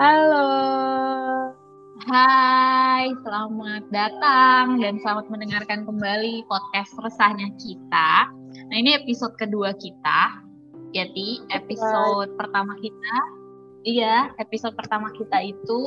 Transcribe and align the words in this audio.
Halo. 0.00 0.48
Hai, 2.08 3.12
selamat 3.20 3.92
datang 3.92 4.80
dan 4.80 4.96
selamat 4.96 5.28
mendengarkan 5.28 5.84
kembali 5.84 6.48
podcast 6.48 6.96
resahnya 7.04 7.52
kita. 7.60 8.32
Nah, 8.72 8.76
ini 8.80 8.96
episode 8.96 9.36
kedua 9.36 9.76
kita. 9.76 10.40
Jadi, 10.96 11.44
episode 11.52 12.32
pertama 12.40 12.80
kita 12.80 13.16
iya, 13.84 14.32
episode 14.40 14.72
pertama 14.72 15.12
kita 15.12 15.36
itu 15.44 15.80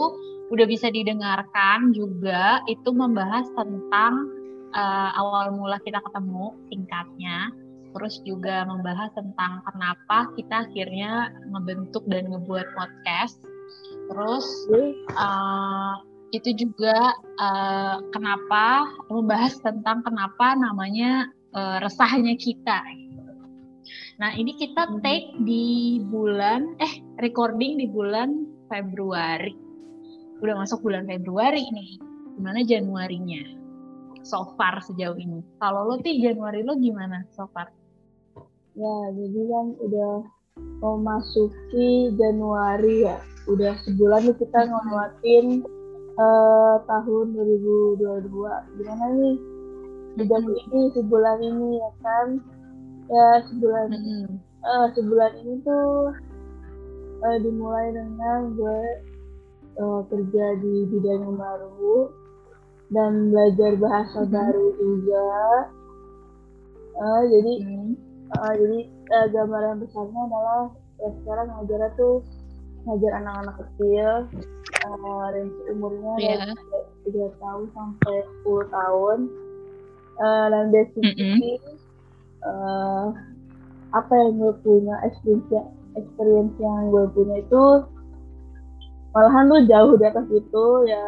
udah 0.54 0.66
bisa 0.70 0.94
didengarkan 0.94 1.90
juga 1.98 2.62
itu 2.70 2.94
membahas 2.94 3.50
tentang 3.58 4.30
uh, 4.78 5.10
awal 5.18 5.58
mula 5.58 5.82
kita 5.82 5.98
ketemu 5.98 6.54
singkatnya 6.70 7.50
terus 7.98 8.22
juga 8.26 8.62
membahas 8.70 9.10
tentang 9.18 9.66
kenapa 9.74 10.30
kita 10.38 10.70
akhirnya 10.70 11.34
ngebentuk 11.50 12.06
dan 12.10 12.30
ngebuat 12.30 12.78
podcast 12.78 13.42
Terus 14.10 14.48
uh, 15.16 15.96
itu 16.34 16.50
juga 16.58 17.14
uh, 17.38 18.02
kenapa 18.10 18.90
membahas 19.06 19.54
tentang 19.62 20.02
kenapa 20.02 20.58
namanya 20.58 21.30
uh, 21.54 21.78
resahnya 21.78 22.34
kita. 22.34 22.82
Nah 24.18 24.34
ini 24.34 24.58
kita 24.58 24.90
hmm. 24.90 25.00
take 25.06 25.30
di 25.46 26.02
bulan 26.10 26.74
eh 26.82 26.94
recording 27.22 27.78
di 27.78 27.86
bulan 27.86 28.50
Februari. 28.66 29.54
Udah 30.42 30.58
masuk 30.58 30.82
bulan 30.82 31.06
Februari 31.06 31.70
nih. 31.70 32.02
Gimana 32.34 32.66
Januarinya? 32.66 33.62
So 34.26 34.58
far 34.58 34.82
sejauh 34.82 35.20
ini. 35.22 35.46
Kalau 35.62 35.86
lo 35.86 36.02
sih 36.02 36.18
Januari 36.18 36.66
lo 36.66 36.74
gimana 36.82 37.22
so 37.30 37.46
far? 37.54 37.70
Ya 38.74 38.98
jadi 39.14 39.42
kan 39.54 39.68
udah 39.78 40.14
memasuki 40.82 42.10
Januari 42.18 43.06
ya 43.06 43.18
udah 43.48 43.74
sebulan 43.84 44.22
nih 44.24 44.36
kita 44.40 44.60
ngelewatin 44.72 45.46
uh, 46.16 46.76
tahun 46.88 47.26
2022 47.36 48.32
gimana 48.80 49.06
nih 49.20 49.38
udah 50.14 50.40
ini 50.46 50.82
sebulan 50.94 51.38
ini 51.42 51.70
ya 51.82 51.92
kan 52.06 52.28
ya 53.10 53.28
sebulan 53.50 53.88
mm-hmm. 53.90 54.26
uh, 54.62 54.88
sebulan 54.94 55.32
ini 55.42 55.54
tuh 55.66 56.14
uh, 57.26 57.38
dimulai 57.42 57.92
dengan 57.92 58.54
gue 58.54 58.82
uh, 59.82 60.02
kerja 60.08 60.46
di 60.62 60.88
bidang 60.88 61.20
yang 61.26 61.36
baru 61.36 62.14
dan 62.94 63.34
belajar 63.34 63.74
bahasa 63.82 64.20
mm-hmm. 64.22 64.36
baru 64.38 64.66
juga 64.78 65.28
uh, 67.02 67.22
jadi 67.26 67.54
mm-hmm. 67.66 67.92
uh, 68.38 68.54
jadi 68.54 68.80
uh, 69.18 69.28
gambaran 69.34 69.82
besarnya 69.82 70.22
adalah 70.30 70.64
uh, 71.02 71.12
sekarang 71.20 71.48
ngajarnya 71.52 71.90
tuh 71.98 72.22
ngajar 72.84 73.12
anak-anak 73.24 73.56
kecil 73.64 74.10
uh, 74.84 75.26
range 75.32 75.58
umurnya 75.72 76.14
yeah. 76.20 76.52
dari 76.52 77.16
3 77.16 77.42
tahun 77.42 77.64
sampai 77.72 78.16
10 78.44 78.76
tahun 78.76 79.18
uh, 80.20 80.46
dan 80.52 80.66
basically 80.72 81.16
mm 81.16 81.38
-hmm. 81.40 81.76
uh, 82.44 83.06
apa 83.96 84.12
yang 84.12 84.32
gue 84.42 84.54
punya 84.66 84.96
experience 85.08 85.72
experience 85.96 86.54
yang 86.60 86.92
gue 86.92 87.06
punya 87.16 87.40
itu 87.40 87.64
malahan 89.14 89.46
tuh 89.48 89.64
jauh 89.70 89.94
di 89.96 90.06
atas 90.10 90.28
itu 90.34 90.66
ya 90.90 91.06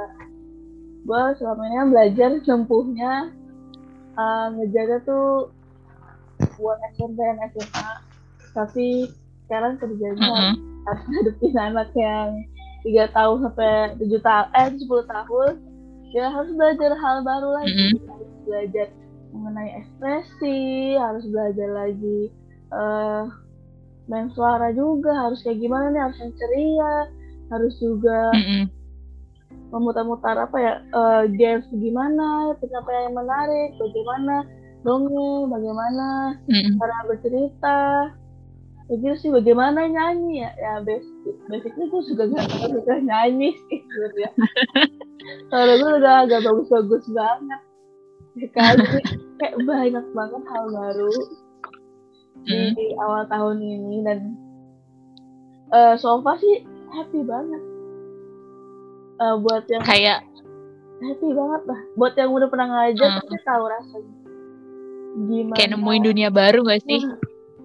gue 1.06 1.22
selama 1.42 1.62
ini 1.67 1.76
belajar 1.92 2.30
sempuhnya 2.48 3.36
uh, 4.16 4.48
ngejaga 4.56 5.04
tuh 5.04 5.52
buat 6.56 6.80
SMP 6.95 7.20
dan 7.20 7.39
SMA 7.52 7.89
tapi 8.56 9.12
sekarang 9.45 9.76
kerjanya 9.76 10.23
uh 10.23 10.39
-huh 10.56 10.75
harus 10.86 11.03
ngadepin 11.09 11.58
anak 11.58 11.89
yang 11.97 12.30
tiga 12.86 13.09
tahun 13.11 13.38
sampai 13.50 13.97
tujuh 13.97 14.22
tahun 14.22 14.47
eh 14.53 14.67
sepuluh 14.78 15.05
tahun 15.09 15.53
ya 16.14 16.30
harus 16.30 16.52
belajar 16.53 16.92
hal 16.93 17.17
baru 17.26 17.49
lagi 17.58 17.73
mm 17.73 17.89
-hmm. 17.98 18.08
harus 18.14 18.32
belajar 18.45 18.87
mengenai 19.36 19.70
ekspresi 19.83 20.95
harus 20.95 21.26
belajar 21.27 21.70
lagi 21.73 22.32
uh, 22.71 23.27
main 24.05 24.30
suara 24.37 24.70
juga 24.71 25.11
harus 25.11 25.42
kayak 25.42 25.60
gimana 25.60 25.92
nih 25.92 26.02
harus 26.05 26.17
yang 26.21 26.33
ceria 26.37 26.95
harus 27.49 27.73
juga 27.81 28.21
mm 28.31 28.43
-hmm. 28.45 28.64
memutar-mutar 29.73 30.37
apa 30.37 30.58
ya 30.61 30.73
uh, 30.93 31.23
games 31.36 31.65
gimana 31.73 32.54
pencapaian 32.61 33.10
yang 33.11 33.17
menarik 33.17 33.70
bagaimana 33.81 34.36
dongeng 34.86 35.49
bagaimana 35.49 36.08
mm 36.45 36.54
-hmm. 36.54 36.73
cara 36.77 36.98
bercerita 37.10 37.80
gitu 38.86 39.16
sih 39.18 39.30
bagaimana 39.34 39.90
nyanyi 39.90 40.46
ya? 40.46 40.52
Ya 40.62 40.73
basic 40.86 41.36
basicnya 41.50 41.86
gue 41.90 42.02
juga 42.06 42.23
gak 42.38 42.46
suka 42.70 42.96
nyanyi 43.02 43.58
sih 43.70 43.80
ya 44.22 44.30
kalau 45.52 45.73
gue 45.82 45.92
udah 46.02 46.14
agak 46.26 46.42
bagus-bagus 46.46 47.06
banget. 47.10 47.62
Ya 48.36 48.48
kan 48.54 48.76
kayak 49.42 49.56
banyak 49.64 50.06
banget 50.14 50.44
hal 50.54 50.66
baru 50.70 51.14
di 52.46 52.54
hmm. 52.70 53.02
awal 53.02 53.23
tahun 53.26 53.58
ini 53.58 54.06
dan 54.06 54.20
uh, 55.73 55.98
so 55.98 56.22
far 56.22 56.38
sih 56.38 56.62
happy 56.94 57.26
banget. 57.26 57.62
Uh, 59.16 59.40
buat 59.40 59.64
yang 59.72 59.82
kayak 59.82 60.22
happy 61.02 61.30
banget 61.34 61.62
lah. 61.66 61.80
Buat 61.98 62.14
yang 62.20 62.30
udah 62.36 62.48
pernah 62.52 62.67
ngajar 62.70 63.08
hmm. 63.10 63.17
pasti 63.23 63.38
tahu 63.42 63.64
rasanya. 63.66 64.16
Gimana? 65.16 65.56
Kayak 65.56 65.72
nemuin 65.80 66.04
dunia 66.04 66.30
baru 66.30 66.60
gak 66.67 66.84
sih? 66.84 67.00
Nah, 67.00 67.16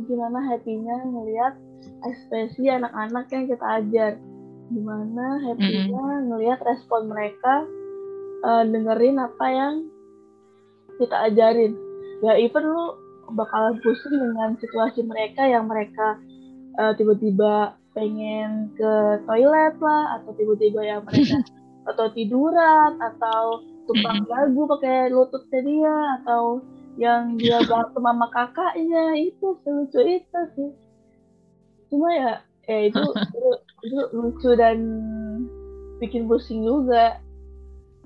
gimana 0.06 0.38
happynya 0.44 0.97
ngelihat 1.05 1.55
ekspresi 2.05 2.69
anak-anak 2.71 3.27
yang 3.33 3.44
kita 3.49 3.66
ajar. 3.83 4.12
Gimana 4.71 5.27
happynya 5.44 5.99
mm-hmm. 5.99 6.27
ngelihat 6.31 6.61
respon 6.62 7.11
mereka 7.11 7.66
uh, 8.47 8.65
dengerin 8.65 9.19
apa 9.19 9.47
yang 9.50 9.75
kita 11.00 11.16
ajarin. 11.33 11.72
Ya 12.21 12.37
even 12.37 12.65
lu 12.69 12.97
bakalan 13.33 13.78
pusing 13.81 14.16
dengan 14.16 14.59
situasi 14.59 15.06
mereka 15.06 15.47
yang 15.47 15.71
mereka 15.71 16.19
uh, 16.78 16.93
tiba-tiba 16.94 17.78
pengen 17.91 18.71
ke 18.78 18.93
toilet 19.27 19.75
lah 19.83 20.21
atau 20.21 20.31
tiba-tiba 20.39 20.81
yang 20.83 21.03
mereka 21.03 21.43
atau 21.91 22.06
tiduran 22.15 23.00
atau 23.03 23.65
tumpang 23.89 24.22
lagu 24.31 24.62
pakai 24.71 25.10
lututnya 25.10 25.60
dia 25.65 25.97
atau 26.22 26.62
yang 27.00 27.41
dia 27.41 27.65
bantu 27.65 27.97
mama 28.05 28.28
kakaknya 28.28 29.16
itu 29.16 29.56
lucu 29.65 30.00
itu 30.05 30.41
sih. 30.53 30.71
Cuma 31.88 32.12
ya 32.12 32.44
ya 32.69 32.93
itu 32.93 33.00
itu, 33.00 33.50
itu 33.88 34.00
lucu 34.12 34.50
dan 34.53 34.78
bikin 35.97 36.28
pusing 36.28 36.60
juga. 36.60 37.16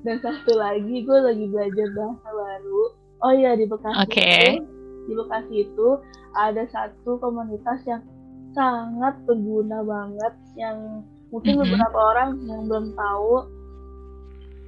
Dan 0.06 0.22
satu 0.22 0.54
lagi 0.54 1.02
gue 1.02 1.18
lagi 1.18 1.44
belajar 1.50 1.88
bahasa 1.90 2.28
baru. 2.30 2.82
Oh 3.24 3.32
iya 3.34 3.58
di 3.58 3.66
Bekasi 3.66 3.98
okay. 3.98 4.62
itu 4.62 4.64
di 5.10 5.12
Bekasi 5.18 5.54
itu 5.66 5.88
ada 6.38 6.62
satu 6.70 7.18
komunitas 7.18 7.82
yang 7.88 8.04
sangat 8.54 9.18
berguna 9.26 9.82
banget 9.82 10.34
yang 10.54 11.02
mungkin 11.34 11.58
mm 11.58 11.66
-hmm. 11.66 11.66
beberapa 11.66 11.98
orang 12.14 12.30
yang 12.46 12.62
belum 12.70 12.94
tahu. 12.94 13.34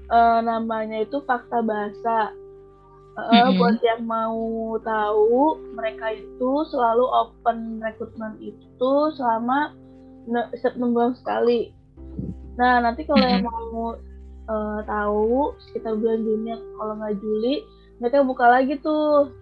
Uh, 0.07 0.39
namanya 0.39 1.03
itu 1.03 1.19
fakta 1.27 1.67
bahasa 1.67 2.31
Uh, 3.17 3.33
mm-hmm. 3.33 3.57
Buat 3.57 3.81
yang 3.81 4.05
mau 4.05 4.77
tahu, 4.85 5.57
mereka 5.73 6.13
itu 6.13 6.53
selalu 6.69 7.05
open 7.09 7.81
rekrutmen 7.81 8.37
itu 8.45 8.93
selama 9.17 9.73
setiap 10.53 10.77
enam 10.77 10.93
bulan 10.93 11.17
sekali. 11.17 11.73
Nah 12.61 12.85
nanti 12.85 13.09
kalau 13.09 13.25
mm-hmm. 13.25 13.41
yang 13.41 13.49
mau 13.49 13.97
uh, 14.53 14.81
tahu 14.85 15.57
sekitar 15.65 15.97
bulan 15.97 16.21
Juni 16.29 16.61
kalau 16.77 16.93
nggak 17.01 17.17
Juli, 17.17 17.65
mereka 18.05 18.21
buka 18.21 18.47
lagi 18.53 18.77
tuh. 18.85 19.33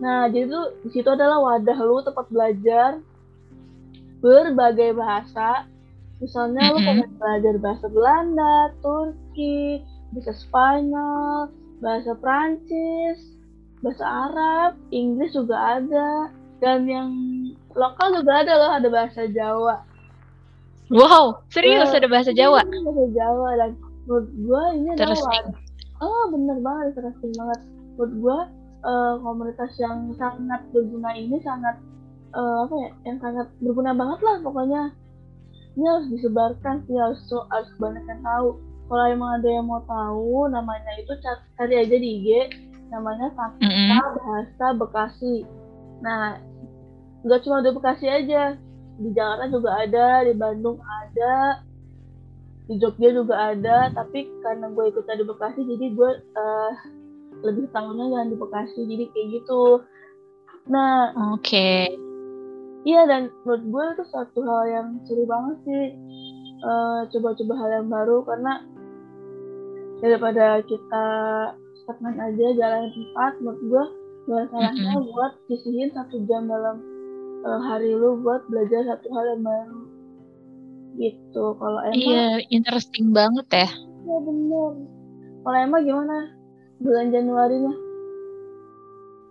Nah 0.00 0.32
jadi 0.32 0.48
tuh 0.48 0.66
di 0.88 0.90
situ 0.96 1.12
adalah 1.12 1.36
wadah 1.44 1.78
lu 1.84 2.00
tempat 2.00 2.32
belajar 2.32 2.96
berbagai 4.24 4.96
bahasa. 4.96 5.68
Misalnya 6.24 6.64
mm-hmm. 6.64 6.80
lu 6.80 6.86
pengen 6.88 7.10
belajar 7.20 7.54
bahasa 7.60 7.86
Belanda, 7.92 8.72
Turki, 8.80 9.84
bisa 10.16 10.32
Spanyol, 10.32 11.52
bahasa 11.78 12.12
Prancis, 12.18 13.18
bahasa 13.82 14.04
Arab, 14.04 14.70
Inggris 14.90 15.34
juga 15.34 15.78
ada, 15.78 16.32
dan 16.58 16.86
yang 16.90 17.10
lokal 17.78 18.18
juga 18.18 18.42
ada 18.42 18.52
loh, 18.58 18.70
ada 18.74 18.88
bahasa 18.90 19.26
Jawa. 19.30 19.82
Wow, 20.88 21.44
serius 21.52 21.92
ya, 21.92 22.00
ada 22.00 22.08
bahasa 22.08 22.32
Jawa? 22.32 22.64
Bahasa 22.64 23.06
Jawa 23.12 23.48
dan 23.60 23.70
menurut 24.08 24.28
gue 24.32 24.62
ini 24.80 24.88
adalah 24.96 25.20
oh 26.00 26.24
bener 26.32 26.56
banget 26.64 26.96
interesting 26.96 27.32
banget 27.36 27.60
menurut 28.00 28.12
gue 28.16 28.38
uh, 28.88 29.14
komunitas 29.20 29.72
yang 29.76 30.16
sangat 30.16 30.64
berguna 30.72 31.12
ini 31.12 31.36
sangat 31.44 31.76
uh, 32.32 32.64
apa 32.64 32.74
ya 32.80 32.90
yang 33.04 33.18
sangat 33.20 33.46
berguna 33.60 33.92
banget 33.92 34.20
lah 34.24 34.36
pokoknya 34.40 34.82
ini 35.76 35.84
harus 35.84 36.08
disebarkan 36.08 36.88
sih 36.88 36.96
harus 36.96 37.20
harus 37.52 37.70
banyak 37.76 38.00
yang 38.08 38.22
tahu 38.24 38.56
kalau 38.88 39.04
emang 39.12 39.30
ada 39.38 39.48
yang 39.48 39.66
mau 39.68 39.84
tahu 39.84 40.48
namanya 40.48 40.92
itu 40.96 41.12
cari 41.54 41.74
aja 41.76 41.96
di 41.96 42.08
IG 42.18 42.28
namanya 42.88 43.28
Fakta 43.36 43.68
mm 43.68 43.70
-hmm. 43.70 44.16
Bahasa 44.16 44.66
Bekasi 44.74 45.36
nah 46.00 46.40
nggak 47.22 47.40
cuma 47.44 47.60
di 47.60 47.70
Bekasi 47.76 48.06
aja 48.08 48.56
di 48.98 49.08
Jakarta 49.14 49.44
juga 49.52 49.70
ada 49.78 50.06
di 50.24 50.34
Bandung 50.34 50.80
ada 50.80 51.62
di 52.68 52.74
Jogja 52.80 53.08
juga 53.12 53.54
ada 53.54 53.92
tapi 53.92 54.28
karena 54.40 54.72
gue 54.72 54.84
ikut 54.90 55.04
di 55.04 55.24
Bekasi 55.24 55.60
jadi 55.64 55.86
gue 55.92 56.10
uh, 56.36 56.72
lebih 57.44 57.70
tahunya 57.70 58.04
jangan 58.12 58.28
di 58.32 58.36
Bekasi 58.36 58.80
jadi 58.88 59.04
kayak 59.12 59.28
gitu 59.40 59.62
nah 60.68 61.12
oke 61.32 61.44
okay. 61.44 61.88
iya 62.84 63.08
dan 63.08 63.32
menurut 63.44 63.64
gue 63.68 63.84
itu 63.96 64.04
satu 64.12 64.40
hal 64.44 64.62
yang 64.68 64.88
seru 65.08 65.24
banget 65.24 65.56
sih 65.64 65.84
coba 66.58 66.74
eh, 66.74 67.00
coba-coba 67.14 67.54
hal 67.54 67.70
yang 67.82 67.88
baru 67.88 68.16
karena 68.26 68.52
daripada 69.98 70.62
kita 70.66 71.06
stagnan 71.82 72.16
aja 72.20 72.46
jalan 72.54 72.84
tempat 72.92 73.32
menurut 73.42 73.60
gue 73.64 73.84
gak 74.28 74.44
salahnya 74.52 74.92
mm 74.92 74.96
-hmm. 75.00 75.08
buat 75.16 75.32
sisihin 75.48 75.90
satu 75.96 76.16
jam 76.28 76.46
dalam 76.46 76.84
uh, 77.48 77.60
hari 77.64 77.96
lu 77.96 78.20
buat 78.20 78.44
belajar 78.52 78.84
satu 78.84 79.08
hal 79.14 79.24
yang 79.34 79.42
baru. 79.42 79.80
Gitu. 80.98 81.44
Kalau 81.56 81.80
emang 81.86 81.96
iya 81.96 82.42
interesting 82.52 83.14
banget 83.14 83.46
ya. 83.48 83.68
Iya 84.04 84.18
bener. 84.26 84.72
Kalau 85.46 85.58
emang 85.58 85.82
gimana 85.86 86.16
bulan 86.78 87.08
Januari 87.08 87.56
nya 87.62 87.74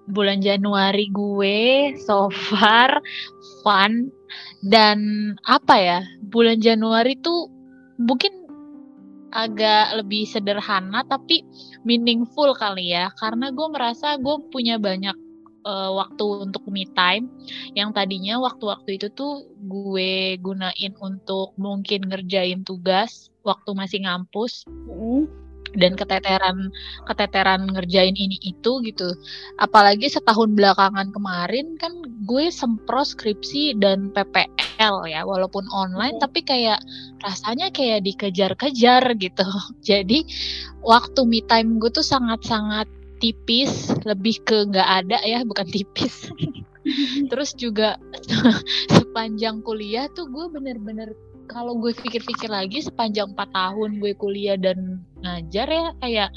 bulan 0.08 0.40
Januari 0.40 1.12
gue 1.12 1.60
so 2.00 2.32
far 2.32 3.04
fun. 3.62 4.10
Dan 4.60 5.00
apa 5.48 5.76
ya 5.80 6.00
bulan 6.28 6.60
Januari 6.60 7.16
tuh 7.20 7.48
mungkin 7.96 8.37
agak 9.32 9.98
lebih 10.00 10.24
sederhana 10.28 11.04
tapi 11.08 11.44
meaningful 11.84 12.56
kali 12.56 12.96
ya. 12.96 13.12
Karena 13.20 13.52
gue 13.52 13.68
merasa 13.72 14.16
gue 14.20 14.36
punya 14.52 14.80
banyak 14.80 15.16
uh, 15.68 15.92
waktu 15.96 16.48
untuk 16.48 16.64
me 16.72 16.88
time. 16.96 17.28
Yang 17.76 17.90
tadinya 18.00 18.40
waktu-waktu 18.40 19.02
itu 19.02 19.08
tuh 19.12 19.48
gue 19.68 20.40
gunain 20.40 20.94
untuk 21.04 21.52
mungkin 21.60 22.08
ngerjain 22.08 22.64
tugas 22.64 23.28
waktu 23.44 23.72
masih 23.76 24.08
ngampus. 24.08 24.64
Mm. 24.68 25.47
Dan 25.78 25.94
keteteran 25.94 26.74
keteteran 27.06 27.70
ngerjain 27.72 28.18
ini 28.18 28.38
itu 28.42 28.82
gitu. 28.84 29.14
Apalagi 29.62 30.10
setahun 30.10 30.52
belakangan 30.58 31.14
kemarin 31.14 31.78
kan 31.78 32.04
gue 32.26 32.50
sempro 32.50 33.06
skripsi 33.06 33.78
dan 33.80 34.12
PPL 34.12 35.08
ya 35.08 35.24
walaupun 35.24 35.70
online 35.72 36.18
tapi 36.18 36.44
kayak 36.44 36.82
rasanya 37.22 37.70
kayak 37.70 38.04
dikejar-kejar 38.04 39.16
gitu. 39.22 39.48
Jadi 39.90 40.26
waktu 40.84 41.22
me 41.24 41.40
time 41.46 41.78
gue 41.78 41.94
tuh 41.94 42.06
sangat-sangat 42.06 42.90
tipis 43.18 43.90
lebih 44.06 44.42
ke 44.46 44.68
nggak 44.68 44.90
ada 45.06 45.18
ya 45.24 45.46
bukan 45.46 45.70
tipis. 45.70 46.28
Terus 47.32 47.52
juga 47.56 48.00
sepanjang 48.92 49.62
kuliah 49.64 50.08
tuh 50.12 50.30
gue 50.32 50.46
bener-bener 50.52 51.14
kalau 51.48 51.80
gue 51.80 51.96
pikir-pikir 51.96 52.52
lagi 52.52 52.84
sepanjang 52.84 53.34
empat 53.34 53.50
tahun 53.56 54.04
gue 54.04 54.14
kuliah 54.20 54.60
dan 54.60 55.02
ngajar 55.24 55.68
ya 55.68 55.86
kayak 56.04 56.30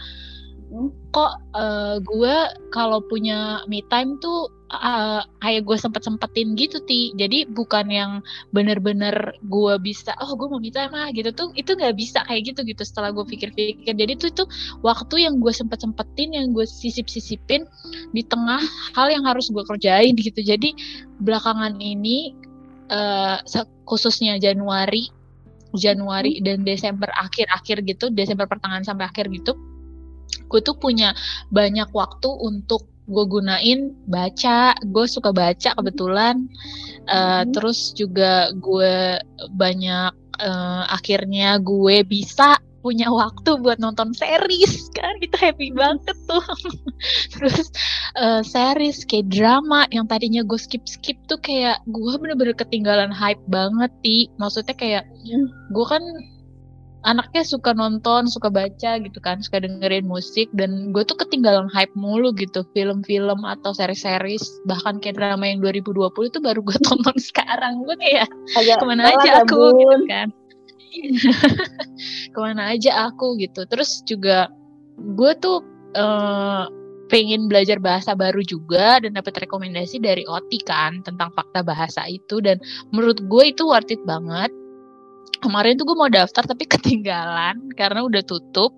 kok 1.10 1.32
uh, 1.58 1.98
gue 1.98 2.36
kalau 2.70 3.02
punya 3.10 3.66
me 3.66 3.82
time 3.90 4.14
tuh 4.22 4.46
uh, 4.70 5.26
kayak 5.42 5.66
gue 5.66 5.74
sempet 5.74 6.06
sempetin 6.06 6.54
gitu 6.54 6.78
ti. 6.86 7.10
Jadi 7.18 7.50
bukan 7.50 7.90
yang 7.90 8.22
bener-bener 8.54 9.34
gue 9.50 9.74
bisa 9.82 10.14
oh 10.22 10.38
gue 10.38 10.46
mau 10.46 10.62
me 10.62 10.70
time 10.70 10.94
ah 10.94 11.10
gitu. 11.10 11.34
Tuh 11.34 11.50
itu 11.58 11.74
nggak 11.74 11.98
bisa 11.98 12.22
kayak 12.30 12.54
gitu 12.54 12.62
gitu 12.62 12.82
setelah 12.86 13.10
gue 13.10 13.26
pikir-pikir. 13.26 13.90
Jadi 13.98 14.12
tuh 14.14 14.30
itu 14.30 14.44
waktu 14.86 15.26
yang 15.26 15.42
gue 15.42 15.50
sempet 15.50 15.82
sempetin 15.82 16.38
yang 16.38 16.54
gue 16.54 16.64
sisip-sisipin 16.64 17.66
di 18.14 18.22
tengah 18.22 18.62
hal 18.94 19.10
yang 19.10 19.26
harus 19.26 19.50
gue 19.50 19.66
kerjain 19.66 20.14
gitu. 20.14 20.38
Jadi 20.38 20.78
belakangan 21.18 21.82
ini 21.82 22.49
uh, 22.90 23.38
khususnya 23.86 24.36
Januari 24.36 25.08
Januari 25.74 26.38
hmm. 26.38 26.44
dan 26.44 26.58
Desember 26.66 27.10
akhir-akhir 27.14 27.86
gitu 27.86 28.10
Desember 28.10 28.50
pertengahan 28.50 28.84
sampai 28.84 29.06
akhir 29.06 29.30
gitu 29.30 29.54
gue 30.50 30.60
tuh 30.62 30.74
punya 30.78 31.14
banyak 31.50 31.90
waktu 31.94 32.26
untuk 32.26 32.90
gue 33.10 33.24
gunain 33.26 33.90
baca 34.06 34.74
gue 34.86 35.06
suka 35.10 35.34
baca 35.34 35.74
kebetulan 35.74 36.46
uh, 37.10 37.42
hmm. 37.42 37.54
terus 37.54 37.94
juga 37.94 38.50
gue 38.54 39.18
banyak 39.54 40.12
uh, 40.38 40.84
akhirnya 40.90 41.58
gue 41.58 42.06
bisa 42.06 42.58
punya 42.80 43.12
waktu 43.12 43.60
buat 43.60 43.78
nonton 43.78 44.12
series 44.16 44.88
kan? 44.96 45.16
Kita 45.20 45.36
happy 45.36 45.72
banget 45.72 46.16
tuh. 46.28 46.44
Terus 47.36 47.68
uh, 48.16 48.40
series 48.44 49.04
kayak 49.04 49.28
drama 49.32 49.84
yang 49.92 50.08
tadinya 50.08 50.40
gue 50.44 50.58
skip 50.60 50.84
skip 50.88 51.16
tuh 51.28 51.40
kayak 51.40 51.80
gue 51.88 52.12
bener-bener 52.16 52.56
ketinggalan 52.56 53.12
hype 53.12 53.40
banget 53.48 53.92
ti. 54.00 54.28
Maksudnya 54.40 54.74
kayak 54.74 55.04
hmm. 55.06 55.72
gue 55.72 55.86
kan 55.86 56.02
anaknya 57.00 57.40
suka 57.48 57.72
nonton, 57.72 58.28
suka 58.28 58.52
baca 58.52 59.00
gitu 59.00 59.18
kan, 59.24 59.40
suka 59.40 59.64
dengerin 59.64 60.04
musik 60.04 60.52
dan 60.52 60.92
gue 60.92 61.00
tuh 61.04 61.16
ketinggalan 61.16 61.68
hype 61.72 61.92
mulu 61.96 62.32
gitu. 62.36 62.64
Film-film 62.72 63.44
atau 63.44 63.76
seri-series 63.76 64.44
bahkan 64.64 65.00
kayak 65.00 65.20
drama 65.20 65.44
yang 65.44 65.60
2020 65.60 66.12
itu 66.32 66.38
baru 66.40 66.60
gue 66.64 66.78
tonton 66.88 67.16
sekarang. 67.20 67.84
Gue 67.84 67.96
kayak 68.00 68.28
Agak 68.56 68.80
ke 68.80 68.84
mana 68.88 69.12
aja 69.12 69.44
aku? 69.44 69.56
bun. 69.56 69.76
gitu 69.80 70.08
kan 70.08 70.28
ke 72.34 72.38
mana 72.38 72.74
aja 72.74 73.10
aku 73.10 73.38
gitu. 73.38 73.64
Terus 73.66 74.02
juga 74.04 74.50
gue 74.98 75.32
tuh 75.38 75.62
uh, 75.96 76.66
pengen 77.10 77.50
belajar 77.50 77.82
bahasa 77.82 78.14
baru 78.14 78.40
juga 78.46 79.02
dan 79.02 79.18
dapat 79.18 79.42
rekomendasi 79.46 79.98
dari 79.98 80.22
Oti 80.30 80.62
kan 80.62 81.02
tentang 81.02 81.34
fakta 81.34 81.66
bahasa 81.66 82.06
itu. 82.06 82.38
Dan 82.38 82.62
menurut 82.94 83.18
gue 83.26 83.44
itu 83.50 83.66
worth 83.66 83.90
it 83.90 84.02
banget. 84.06 84.50
Kemarin 85.40 85.80
tuh 85.80 85.88
gue 85.88 85.96
mau 85.96 86.12
daftar 86.12 86.44
tapi 86.44 86.68
ketinggalan 86.74 87.72
karena 87.74 88.04
udah 88.06 88.22
tutup 88.22 88.74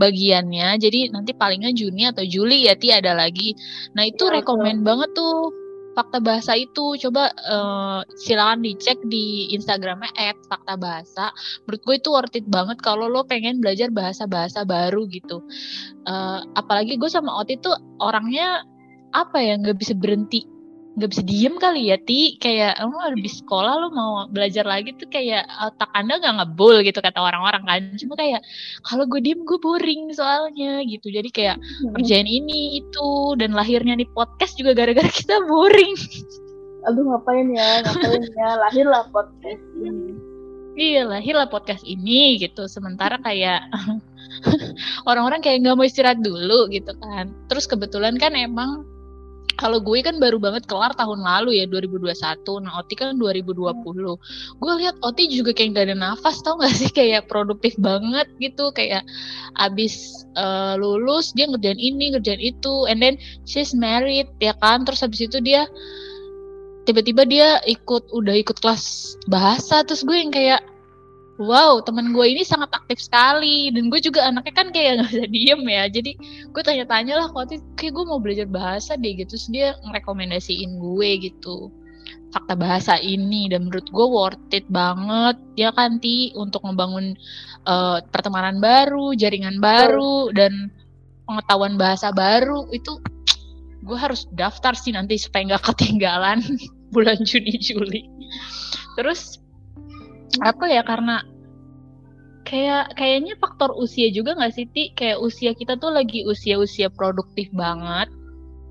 bagiannya. 0.00 0.80
Jadi 0.80 1.12
nanti 1.12 1.36
palingnya 1.36 1.72
Juni 1.76 2.08
atau 2.08 2.24
Juli 2.24 2.68
ya 2.68 2.74
ti 2.76 2.92
ada 2.92 3.12
lagi. 3.12 3.52
Nah 3.96 4.08
itu 4.08 4.28
ya, 4.28 4.40
rekomend 4.40 4.84
banget 4.84 5.10
tuh 5.12 5.63
fakta 5.94 6.18
bahasa 6.18 6.52
itu 6.58 6.98
coba 6.98 7.30
uh, 7.46 8.02
silakan 8.18 8.66
dicek 8.66 8.98
di 9.06 9.50
Instagramnya 9.54 10.10
@fakta 10.50 10.74
bahasa. 10.74 11.30
Menurut 11.64 11.82
gue 11.82 11.94
itu 12.02 12.08
worth 12.10 12.36
it 12.38 12.46
banget 12.50 12.78
kalau 12.82 13.06
lo 13.06 13.22
pengen 13.24 13.62
belajar 13.62 13.88
bahasa 13.94 14.26
bahasa 14.26 14.66
baru 14.66 15.06
gitu. 15.08 15.40
Uh, 16.04 16.42
apalagi 16.58 16.98
gue 16.98 17.10
sama 17.10 17.32
Oti 17.40 17.56
tuh 17.58 17.74
orangnya 18.02 18.66
apa 19.14 19.38
ya 19.38 19.54
nggak 19.54 19.78
bisa 19.78 19.94
berhenti 19.94 20.53
nggak 20.94 21.10
bisa 21.10 21.22
diem 21.26 21.54
kali 21.58 21.90
ya 21.90 21.98
ti. 21.98 22.38
Kayak 22.38 22.78
lo 22.86 22.98
habis 23.02 23.42
sekolah 23.42 23.74
lo 23.82 23.88
mau 23.90 24.12
belajar 24.30 24.62
lagi 24.62 24.94
tuh 24.94 25.10
kayak 25.10 25.42
otak 25.60 25.90
anda 25.92 26.22
nggak 26.22 26.34
ngebul 26.38 26.80
gitu 26.86 27.02
kata 27.02 27.18
orang-orang 27.18 27.62
kan. 27.66 27.82
Cuma 27.98 28.14
kayak 28.14 28.40
kalau 28.86 29.04
gue 29.10 29.20
diem 29.20 29.42
gue 29.42 29.58
boring 29.58 30.14
soalnya 30.14 30.86
gitu. 30.86 31.10
Jadi 31.10 31.28
kayak 31.34 31.56
hmm. 31.58 31.98
kerjain 31.98 32.28
ini 32.30 32.78
itu 32.78 33.34
dan 33.38 33.52
lahirnya 33.52 33.98
di 33.98 34.06
podcast 34.06 34.54
juga 34.54 34.74
gara-gara 34.78 35.10
kita 35.22 35.42
boring. 35.50 35.98
Aduh 36.86 37.02
ngapain 37.10 37.48
ya 37.50 37.82
ngapain 37.82 38.22
ya. 38.22 38.48
Lahirlah 38.68 39.04
podcast 39.10 39.62
ini. 39.82 40.14
Iya 40.74 41.06
lahirlah 41.06 41.50
podcast 41.50 41.82
ini 41.82 42.38
gitu. 42.38 42.70
Sementara 42.70 43.18
kayak 43.18 43.66
orang-orang 45.10 45.42
kayak 45.42 45.62
nggak 45.66 45.74
mau 45.74 45.86
istirahat 45.86 46.22
dulu 46.22 46.70
gitu 46.70 46.94
kan. 47.02 47.34
Terus 47.50 47.66
kebetulan 47.66 48.14
kan 48.18 48.38
emang 48.38 48.93
kalau 49.64 49.80
gue 49.80 50.04
kan 50.04 50.20
baru 50.20 50.36
banget 50.36 50.68
kelar 50.68 50.92
tahun 50.92 51.24
lalu 51.24 51.56
ya 51.56 51.64
2021 51.64 52.12
nah 52.60 52.84
Oti 52.84 52.92
kan 53.00 53.16
2020 53.16 53.64
gue 54.60 54.72
lihat 54.84 55.00
Oti 55.00 55.24
juga 55.32 55.56
kayak 55.56 55.72
gak 55.72 55.86
ada 55.88 55.96
nafas 55.96 56.44
tau 56.44 56.60
gak 56.60 56.74
sih? 56.76 56.90
Kayak 56.92 57.30
produktif 57.32 57.72
banget 57.80 58.28
gitu. 58.36 58.68
Kayak 58.76 59.06
abis 59.56 60.26
uh, 60.36 60.76
lulus 60.76 61.32
dia 61.32 61.48
ngerjain 61.48 61.78
ini 61.78 62.12
ngerjain 62.12 62.42
itu. 62.42 62.84
And 62.90 63.00
then 63.00 63.16
she's 63.48 63.72
married 63.72 64.28
ya 64.42 64.52
kan? 64.60 64.84
Terus 64.84 65.00
habis 65.00 65.24
itu 65.24 65.40
dia 65.40 65.64
tiba-tiba 66.84 67.24
dia 67.24 67.48
ikut 67.64 68.12
udah 68.12 68.34
ikut 68.36 68.60
kelas 68.60 69.16
bahasa. 69.30 69.80
Terus 69.86 70.04
gue 70.04 70.16
yang 70.18 70.32
kayak 70.34 70.60
wow 71.38 71.82
teman 71.82 72.14
gue 72.14 72.26
ini 72.26 72.42
sangat 72.46 72.70
aktif 72.74 73.02
sekali. 73.02 73.70
Dan 73.74 73.90
gue 73.90 74.00
juga 74.00 74.26
anaknya 74.28 74.54
kan 74.54 74.68
kayak 74.70 74.92
nggak 75.00 75.10
bisa 75.10 75.26
diem 75.30 75.62
ya. 75.66 75.84
Jadi 75.90 76.12
gue 76.50 76.62
tanya-tanya 76.62 77.14
lah 77.24 77.28
waktu 77.34 77.60
kayak 77.78 77.92
gue 77.94 78.04
mau 78.06 78.20
belajar 78.22 78.46
bahasa 78.46 78.94
deh 78.94 79.12
gitu. 79.18 79.34
Terus 79.34 79.46
dia 79.50 79.68
ngerekomendasiin 79.82 80.78
gue 80.78 81.10
gitu. 81.30 81.70
Fakta 82.34 82.58
bahasa 82.58 82.98
ini 82.98 83.46
dan 83.46 83.70
menurut 83.70 83.86
gue 83.90 84.06
worth 84.06 84.54
it 84.54 84.66
banget. 84.70 85.38
Ya 85.58 85.70
kan 85.74 85.98
ti 86.02 86.34
untuk 86.34 86.62
membangun 86.66 87.14
uh, 87.66 88.02
pertemanan 88.10 88.58
baru 88.58 89.14
jaringan 89.14 89.62
baru 89.62 90.30
dan 90.34 90.70
pengetahuan 91.26 91.78
bahasa 91.78 92.10
baru. 92.10 92.66
Itu 92.74 92.98
gue 93.84 93.98
harus 94.00 94.24
daftar 94.32 94.72
sih 94.72 94.96
nanti 94.96 95.20
supaya 95.20 95.54
nggak 95.54 95.64
ketinggalan 95.74 96.42
bulan 96.94 97.18
Juni 97.22 97.58
Juli. 97.58 98.02
Terus 98.94 99.43
apa 100.42 100.64
ya 100.66 100.82
karena 100.82 101.22
kayak 102.44 102.94
kayaknya 102.94 103.34
faktor 103.40 103.72
usia 103.74 104.12
juga 104.12 104.36
nggak 104.36 104.52
sih 104.54 104.66
ti? 104.70 104.92
Kayak 104.92 105.18
usia 105.24 105.50
kita 105.56 105.80
tuh 105.80 105.90
lagi 105.90 106.22
usia-usia 106.28 106.92
produktif 106.92 107.48
banget. 107.50 108.12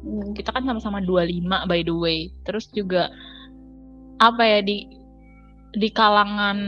Hmm. 0.04 0.36
kita 0.36 0.52
kan 0.52 0.68
sama-sama 0.68 1.00
25 1.00 1.64
by 1.64 1.82
the 1.88 1.96
way. 1.96 2.20
Terus 2.44 2.68
juga 2.76 3.08
apa 4.20 4.44
ya 4.44 4.60
di 4.60 4.84
di 5.74 5.90
kalangan 5.90 6.60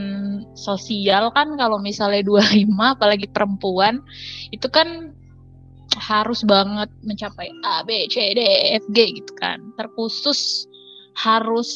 sosial 0.57 1.29
kan 1.35 1.53
kalau 1.59 1.77
misalnya 1.77 2.25
25 2.25 2.73
apalagi 2.73 3.27
perempuan 3.29 4.01
itu 4.49 4.65
kan 4.71 5.13
harus 5.99 6.41
banget 6.47 6.89
mencapai 7.03 7.51
A 7.63 7.83
B 7.83 8.07
C 8.07 8.33
D 8.33 8.39
F 8.79 8.87
G 8.95 9.19
gitu 9.19 9.35
kan. 9.35 9.59
Terkhusus 9.75 10.63
harus 11.19 11.69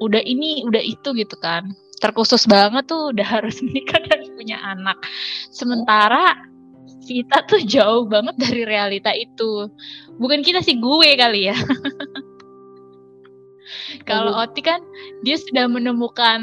udah 0.00 0.24
ini 0.24 0.64
udah 0.66 0.82
itu 0.82 1.14
gitu 1.14 1.36
kan 1.38 1.72
terkhusus 2.02 2.44
banget 2.50 2.90
tuh 2.90 3.14
udah 3.14 3.24
harus 3.24 3.62
menikah 3.64 4.02
dan 4.10 4.26
punya 4.34 4.58
anak 4.58 4.98
sementara 5.54 6.34
kita 7.02 7.46
tuh 7.46 7.62
jauh 7.62 8.04
banget 8.06 8.34
dari 8.38 8.62
realita 8.66 9.14
itu 9.14 9.70
bukan 10.18 10.42
kita 10.42 10.62
sih 10.62 10.78
gue 10.82 11.10
kali 11.14 11.50
ya 11.50 11.56
Kalau 14.08 14.34
Oti 14.36 14.60
kan 14.64 14.82
dia 15.22 15.38
sudah 15.38 15.70
menemukan 15.70 16.40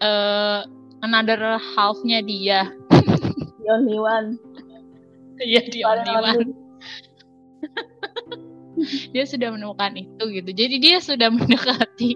uh, 0.00 0.64
another 1.04 1.60
half-nya 1.76 2.24
dia. 2.24 2.72
The 3.62 3.68
only 3.70 3.98
one. 3.98 4.38
Iya, 5.42 5.68
the 5.68 5.82
only 5.84 6.14
one. 6.16 6.48
dia 9.10 9.24
sudah 9.24 9.52
menemukan 9.52 9.96
itu 9.98 10.24
gitu. 10.30 10.50
Jadi 10.52 10.76
dia 10.78 10.96
sudah 11.00 11.32
mendekati 11.32 12.14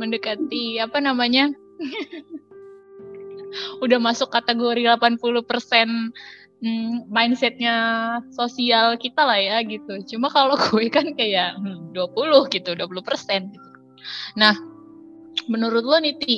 mendekati 0.00 0.78
apa 0.78 1.02
namanya? 1.02 1.50
udah 3.84 3.98
masuk 3.98 4.28
kategori 4.28 4.84
80% 4.84 6.12
hmm, 6.62 7.08
mindsetnya 7.08 7.76
sosial 8.34 8.98
kita 8.98 9.22
lah 9.24 9.38
ya 9.38 9.56
gitu. 9.64 10.02
Cuma 10.16 10.30
kalau 10.30 10.58
gue 10.70 10.90
kan 10.90 11.14
kayak 11.14 11.58
hmm, 11.58 11.94
20 11.94 12.54
gitu, 12.54 12.70
20 12.74 13.08
persen 13.08 13.50
gitu. 13.52 13.68
Nah, 14.38 14.54
menurut 15.50 15.84
lo 15.84 15.98
nih 15.98 16.16
Ti, 16.18 16.36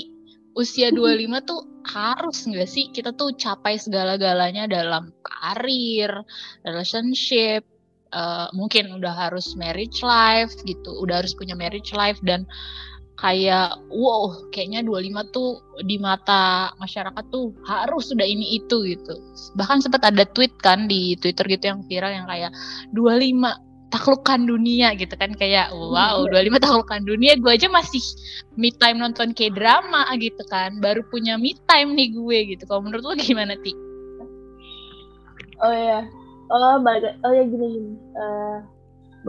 usia 0.56 0.92
25 0.94 1.49
tuh 1.49 1.61
harus 1.80 2.44
nggak 2.44 2.68
sih 2.68 2.92
kita 2.92 3.16
tuh 3.16 3.32
capai 3.40 3.80
segala-galanya 3.80 4.68
dalam 4.68 5.16
karir, 5.25 6.12
relationship, 6.61 7.64
uh, 8.12 8.52
mungkin 8.52 9.00
udah 9.00 9.28
harus 9.28 9.56
marriage 9.56 10.04
life 10.04 10.52
gitu, 10.68 10.92
udah 11.00 11.25
harus 11.25 11.32
punya 11.32 11.56
marriage 11.56 11.97
life 11.97 12.20
dan 12.20 12.44
kayak 13.21 13.77
wow 13.93 14.33
kayaknya 14.49 14.81
25 14.81 15.37
tuh 15.37 15.61
di 15.85 16.00
mata 16.00 16.73
masyarakat 16.81 17.25
tuh 17.29 17.53
harus 17.69 18.09
sudah 18.09 18.25
ini 18.25 18.57
itu 18.57 18.97
gitu. 18.97 19.15
Bahkan 19.61 19.85
sempat 19.85 20.09
ada 20.09 20.25
tweet 20.25 20.57
kan 20.65 20.89
di 20.89 21.15
Twitter 21.21 21.45
gitu 21.45 21.65
yang 21.69 21.85
viral 21.85 22.12
yang 22.17 22.27
kayak 22.27 22.50
25 22.97 23.93
taklukkan 23.93 24.47
dunia 24.47 24.95
gitu 24.97 25.12
kan 25.19 25.35
kayak 25.35 25.69
wow 25.75 26.23
25 26.31 26.47
iya. 26.47 26.59
taklukkan 26.62 27.03
dunia 27.03 27.33
gue 27.37 27.50
aja 27.50 27.67
masih 27.67 28.00
me 28.55 28.71
time 28.71 29.03
nonton 29.03 29.35
k 29.35 29.50
drama 29.50 30.07
gitu 30.17 30.41
kan 30.47 30.79
baru 30.79 31.03
punya 31.11 31.37
me 31.37 31.53
time 31.69 31.93
nih 31.93 32.17
gue 32.17 32.39
gitu. 32.57 32.65
Kalau 32.65 32.81
menurut 32.81 33.05
lo 33.05 33.15
gimana 33.21 33.53
ti? 33.61 33.77
Oh 35.61 35.75
ya 35.77 36.09
oh 36.49 36.81
balik 36.81 37.21
oh 37.21 37.33
ya 37.37 37.45
gini 37.45 37.67
gini. 37.69 37.93
Uh, 38.17 38.65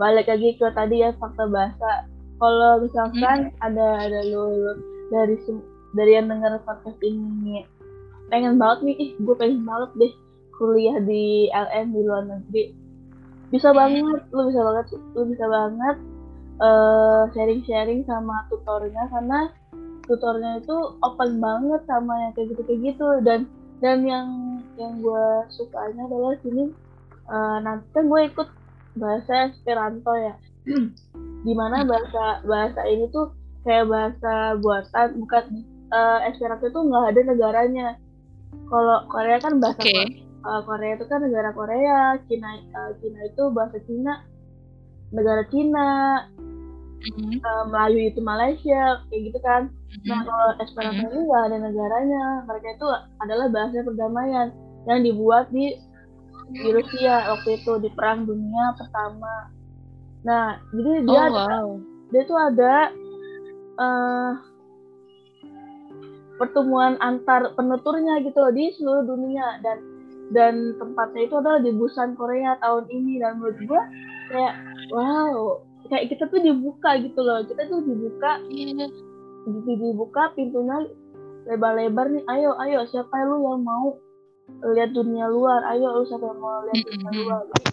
balik 0.00 0.32
lagi 0.32 0.56
ke 0.56 0.66
tadi 0.72 1.04
ya 1.04 1.12
fakta 1.20 1.44
bahasa 1.52 2.08
kalau 2.42 2.82
misalkan 2.82 3.54
hmm. 3.54 3.62
ada 3.62 3.86
ada 4.02 4.20
lo 4.26 4.50
dari 5.14 5.38
dari 5.94 6.10
yang 6.18 6.26
dengar 6.26 6.58
podcast 6.66 6.98
ini 7.06 7.62
pengen 8.34 8.58
banget 8.58 8.82
nih 8.82 8.96
ih 8.98 9.10
gue 9.22 9.34
pengen 9.38 9.62
banget 9.62 9.90
deh 9.94 10.12
kuliah 10.58 10.98
di 11.06 11.46
LN 11.54 11.94
di 11.94 12.00
luar 12.02 12.26
negeri. 12.26 12.74
Bisa 13.54 13.70
banget 13.70 14.26
lu 14.34 14.50
bisa 14.50 14.60
banget 14.66 14.86
lu 15.14 15.22
bisa 15.30 15.46
banget 15.46 15.96
uh, 16.58 17.30
sharing-sharing 17.30 18.02
sama 18.10 18.42
tutornya 18.50 19.06
karena 19.12 19.40
tutornya 20.10 20.58
itu 20.58 20.76
open 21.06 21.38
banget 21.38 21.82
sama 21.86 22.26
yang 22.26 22.32
kayak 22.34 22.50
gitu 22.56 22.62
kayak 22.66 22.80
gitu. 22.90 23.08
Dan 23.22 23.46
dan 23.78 24.02
yang 24.02 24.26
yang 24.80 24.98
gue 24.98 25.26
sukanya 25.54 26.10
adalah 26.10 26.34
sini 26.42 26.74
uh, 27.30 27.58
nanti 27.62 27.86
kan 27.94 28.10
gue 28.10 28.20
ikut 28.26 28.48
bahasa 28.96 29.50
Esperanto 29.52 30.12
ya 30.16 30.34
di 31.42 31.52
mana 31.52 31.82
bahasa 31.86 32.42
bahasa 32.46 32.80
ini 32.86 33.10
tuh 33.10 33.34
kayak 33.66 33.90
bahasa 33.90 34.58
buatan 34.62 35.08
bukan 35.22 35.44
uh, 35.90 36.18
Esperanto 36.30 36.66
itu 36.70 36.80
nggak 36.80 37.04
ada 37.14 37.20
negaranya 37.26 37.88
kalau 38.70 39.04
Korea 39.10 39.38
kan 39.42 39.58
bahasa 39.58 39.82
okay 39.82 40.22
uh, 40.46 40.60
Korea 40.66 40.98
itu 40.98 41.04
kan 41.06 41.20
negara 41.22 41.50
Korea, 41.54 42.18
Cina 42.26 42.50
uh, 42.74 42.92
Cina 42.98 43.20
itu 43.26 43.42
bahasa 43.54 43.78
Cina, 43.86 44.22
negara 45.14 45.42
Cina, 45.48 45.90
mm-hmm. 47.02 47.38
uh, 47.42 47.64
Melayu 47.70 48.10
itu 48.10 48.20
Malaysia, 48.20 49.02
kayak 49.08 49.22
gitu 49.30 49.38
kan. 49.42 49.62
Mm-hmm. 49.70 50.08
Nah 50.10 50.20
kalau 50.26 50.48
Esperanto 50.60 50.98
mm-hmm. 50.98 51.14
ini 51.14 51.20
nggak 51.30 51.44
ada 51.46 51.56
negaranya, 51.58 52.24
mereka 52.46 52.68
itu 52.74 52.88
adalah 53.22 53.46
bahasa 53.50 53.82
perdamaian 53.82 54.48
yang 54.90 55.00
dibuat 55.06 55.46
di 55.54 55.78
di 56.52 56.68
Rusia 56.68 57.32
waktu 57.32 57.56
itu 57.62 57.72
di 57.80 57.88
Perang 57.94 58.28
Dunia 58.28 58.76
Pertama. 58.76 59.61
Nah 60.22 60.58
jadi 60.70 60.90
dia 61.06 61.20
oh, 61.20 61.26
ada, 61.30 61.44
wow. 61.46 61.68
dia 62.14 62.22
tuh 62.26 62.38
ada 62.38 62.74
uh, 63.78 64.32
pertemuan 66.38 66.98
antar 67.02 67.54
penuturnya 67.54 68.22
gitu 68.22 68.38
loh 68.38 68.52
di 68.54 68.70
seluruh 68.78 69.04
dunia. 69.06 69.58
Dan 69.62 69.78
dan 70.32 70.54
tempatnya 70.80 71.28
itu 71.28 71.34
adalah 71.36 71.60
di 71.60 71.70
Busan 71.74 72.14
Korea 72.14 72.56
tahun 72.62 72.86
ini. 72.88 73.18
Dan 73.18 73.42
menurut 73.42 73.58
gue 73.58 73.82
kayak 74.30 74.54
wow 74.94 75.60
kayak 75.90 76.14
kita 76.14 76.24
tuh 76.30 76.40
dibuka 76.40 76.98
gitu 77.02 77.20
loh. 77.20 77.42
Kita 77.42 77.66
tuh 77.66 77.82
dibuka 77.82 78.38
yeah. 78.48 78.88
dibuka 79.66 80.30
pintunya 80.38 80.86
lebar-lebar 81.50 82.06
nih. 82.14 82.22
Ayo 82.30 82.54
ayo 82.62 82.86
siapa 82.86 83.26
lu 83.26 83.42
yang 83.42 83.66
mau 83.66 83.98
lihat 84.62 84.94
dunia 84.94 85.26
luar? 85.26 85.66
Ayo 85.66 85.90
lu 85.98 86.06
siapa 86.06 86.30
yang 86.30 86.38
mau 86.38 86.62
lihat 86.70 86.78
dunia 86.86 87.10
luar? 87.26 87.42
menurut 87.50 87.71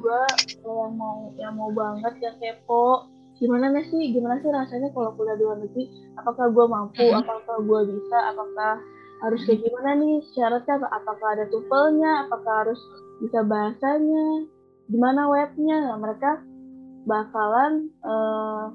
gue 0.00 0.22
yang 0.64 0.92
mau 0.96 1.30
yang 1.36 1.54
mau 1.54 1.70
banget 1.70 2.14
yang 2.24 2.36
kepo. 2.40 3.06
Gimana 3.40 3.72
nih 3.72 3.84
sih? 3.88 4.12
Gimana 4.12 4.36
sih 4.40 4.52
rasanya 4.52 4.92
kalau 4.92 5.16
kuliah 5.16 5.36
di 5.36 5.44
luar 5.44 5.58
negeri? 5.64 5.88
Apakah 6.20 6.52
gue 6.52 6.66
mampu? 6.68 7.06
Apakah 7.08 7.56
gue 7.64 7.80
bisa? 7.96 8.18
Apakah 8.32 8.80
harus 9.20 9.40
kayak 9.48 9.64
gimana 9.64 9.90
nih 9.96 10.20
syaratnya? 10.36 10.76
Apakah 10.92 11.28
ada 11.36 11.44
tuvelnya 11.48 12.28
apakah 12.28 12.68
harus 12.68 12.80
bisa 13.20 13.40
bahasanya? 13.44 14.44
Gimana 14.92 15.28
webnya? 15.32 15.76
Nah, 15.88 15.96
mereka 15.96 16.44
bakalan 17.08 17.88
uh, 18.04 18.68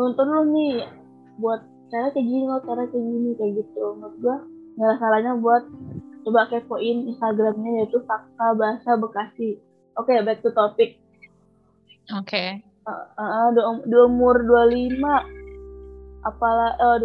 nonton 0.00 0.26
lu 0.32 0.42
nih 0.56 0.88
buat 1.36 1.60
cara 1.92 2.08
kayak 2.14 2.24
gini 2.24 2.44
loh 2.48 2.62
cara 2.64 2.88
kayak 2.88 3.04
gini 3.04 3.30
kayak 3.36 3.52
gitu. 3.60 3.84
Menurut 4.00 4.16
gua 4.20 4.36
nggak 4.80 4.96
salahnya 4.96 5.32
buat 5.36 5.64
coba 6.24 6.48
kepoin 6.48 7.08
instagramnya 7.08 7.84
yaitu 7.84 8.00
fakta 8.04 8.56
bahasa 8.56 8.96
bekasi 8.96 9.60
oke 10.00 10.08
okay, 10.08 10.24
back 10.24 10.40
to 10.40 10.48
topic 10.56 10.96
oke 12.16 12.24
okay. 12.24 12.64
uh, 12.88 13.04
uh, 13.20 13.48
di, 13.52 13.60
di 13.84 13.96
umur 14.00 14.40
25 14.40 14.96
apalah 16.24 16.76
uh, 16.80 16.96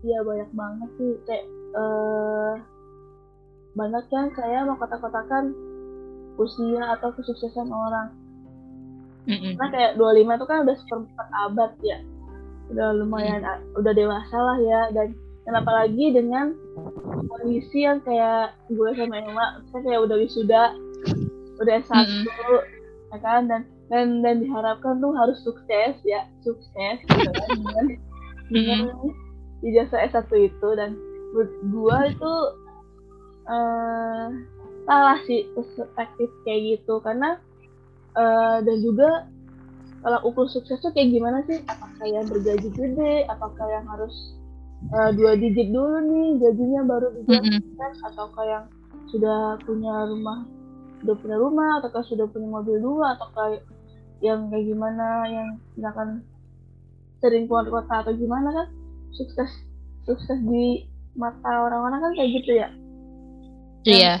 Iya 0.00 0.24
banyak 0.24 0.50
banget 0.56 0.90
sih 0.96 1.12
kayak 1.28 1.44
uh, 1.76 2.56
banyak 3.76 4.04
yang 4.08 4.28
saya 4.32 4.64
mau 4.64 4.80
kata-katakan 4.80 5.52
usia 6.40 6.96
atau 6.96 7.12
kesuksesan 7.12 7.68
orang. 7.68 8.08
Mm-hmm. 9.28 9.60
Karena 9.60 9.68
kayak 9.68 9.92
25 10.00 10.24
itu 10.40 10.46
kan 10.48 10.58
udah 10.64 10.76
seperempat 10.80 11.28
abad 11.36 11.72
ya. 11.84 11.98
Udah 12.72 12.88
lumayan 12.96 13.44
mm-hmm. 13.44 13.76
udah 13.76 13.92
dewasa 13.92 14.36
lah 14.40 14.58
ya 14.64 14.80
dan 14.96 15.12
dan 15.44 15.54
apalagi 15.60 16.06
dengan 16.16 16.56
kondisi 17.28 17.84
yang 17.84 18.00
kayak 18.00 18.56
gue 18.72 18.90
sama 18.96 19.20
Emma 19.20 19.60
kita 19.68 19.78
kayak 19.84 20.00
udah 20.08 20.16
wisuda 20.16 20.64
udah 21.60 21.74
S1 21.84 21.92
mm-hmm. 21.92 22.58
ya 23.12 23.18
kan? 23.20 23.42
Dan 23.46 23.62
dan 23.90 24.06
dan 24.24 24.42
diharapkan 24.42 24.98
tuh 24.98 25.12
harus 25.14 25.38
sukses 25.44 25.94
ya. 26.02 26.26
Sukses 26.42 26.98
gitu 27.04 27.30
kan. 27.70 27.86
Dengan, 28.50 28.90
mm-hmm 28.90 29.30
ijazah 29.64 30.08
S1 30.08 30.30
itu. 30.36 30.68
Dan 30.76 30.96
menurut 31.32 31.52
gua 31.72 31.98
itu 32.08 32.32
uh, 33.48 34.26
salah 34.88 35.18
sih 35.28 35.46
perspektif 35.54 36.28
kayak 36.48 36.80
gitu. 36.80 36.98
Karena 37.04 37.36
uh, 38.16 38.58
dan 38.64 38.76
juga 38.80 39.28
kalau 40.00 40.32
ukur 40.32 40.48
sukses 40.48 40.80
tuh 40.80 40.92
kayak 40.96 41.12
gimana 41.12 41.44
sih? 41.44 41.60
Apakah 41.68 42.06
yang 42.08 42.26
bergaji 42.28 42.68
gede? 42.72 43.28
Apakah 43.28 43.66
yang 43.68 43.86
harus 43.88 44.14
uh, 44.96 45.10
dua 45.12 45.36
digit 45.36 45.68
dulu 45.68 46.00
nih 46.08 46.40
gajinya 46.40 46.80
baru 46.88 47.12
dijalankan 47.20 47.60
mm 47.60 47.76
-hmm. 47.76 48.08
ataukah 48.08 48.44
yang 48.48 48.64
sudah 49.12 49.58
punya 49.66 50.08
rumah 50.08 50.46
sudah 51.00 51.16
punya 51.16 51.36
rumah 51.40 51.80
ataukah 51.80 52.04
sudah 52.04 52.26
punya 52.28 52.48
mobil 52.48 52.76
dua 52.78 53.16
ataukah 53.16 53.60
yang 54.20 54.52
kayak 54.52 54.68
gimana 54.68 55.24
yang 55.28 55.48
misalkan 55.74 56.20
sering 57.20 57.48
keluar 57.48 57.68
kota 57.68 58.04
atau 58.04 58.12
gimana 58.16 58.48
kan 58.52 58.66
sukses 59.16 59.50
sukses 60.04 60.38
di 60.44 60.84
mata 61.16 61.50
orang-orang 61.68 62.00
kan 62.00 62.12
kayak 62.16 62.30
gitu 62.40 62.50
ya? 62.56 62.68
Iya. 63.84 64.14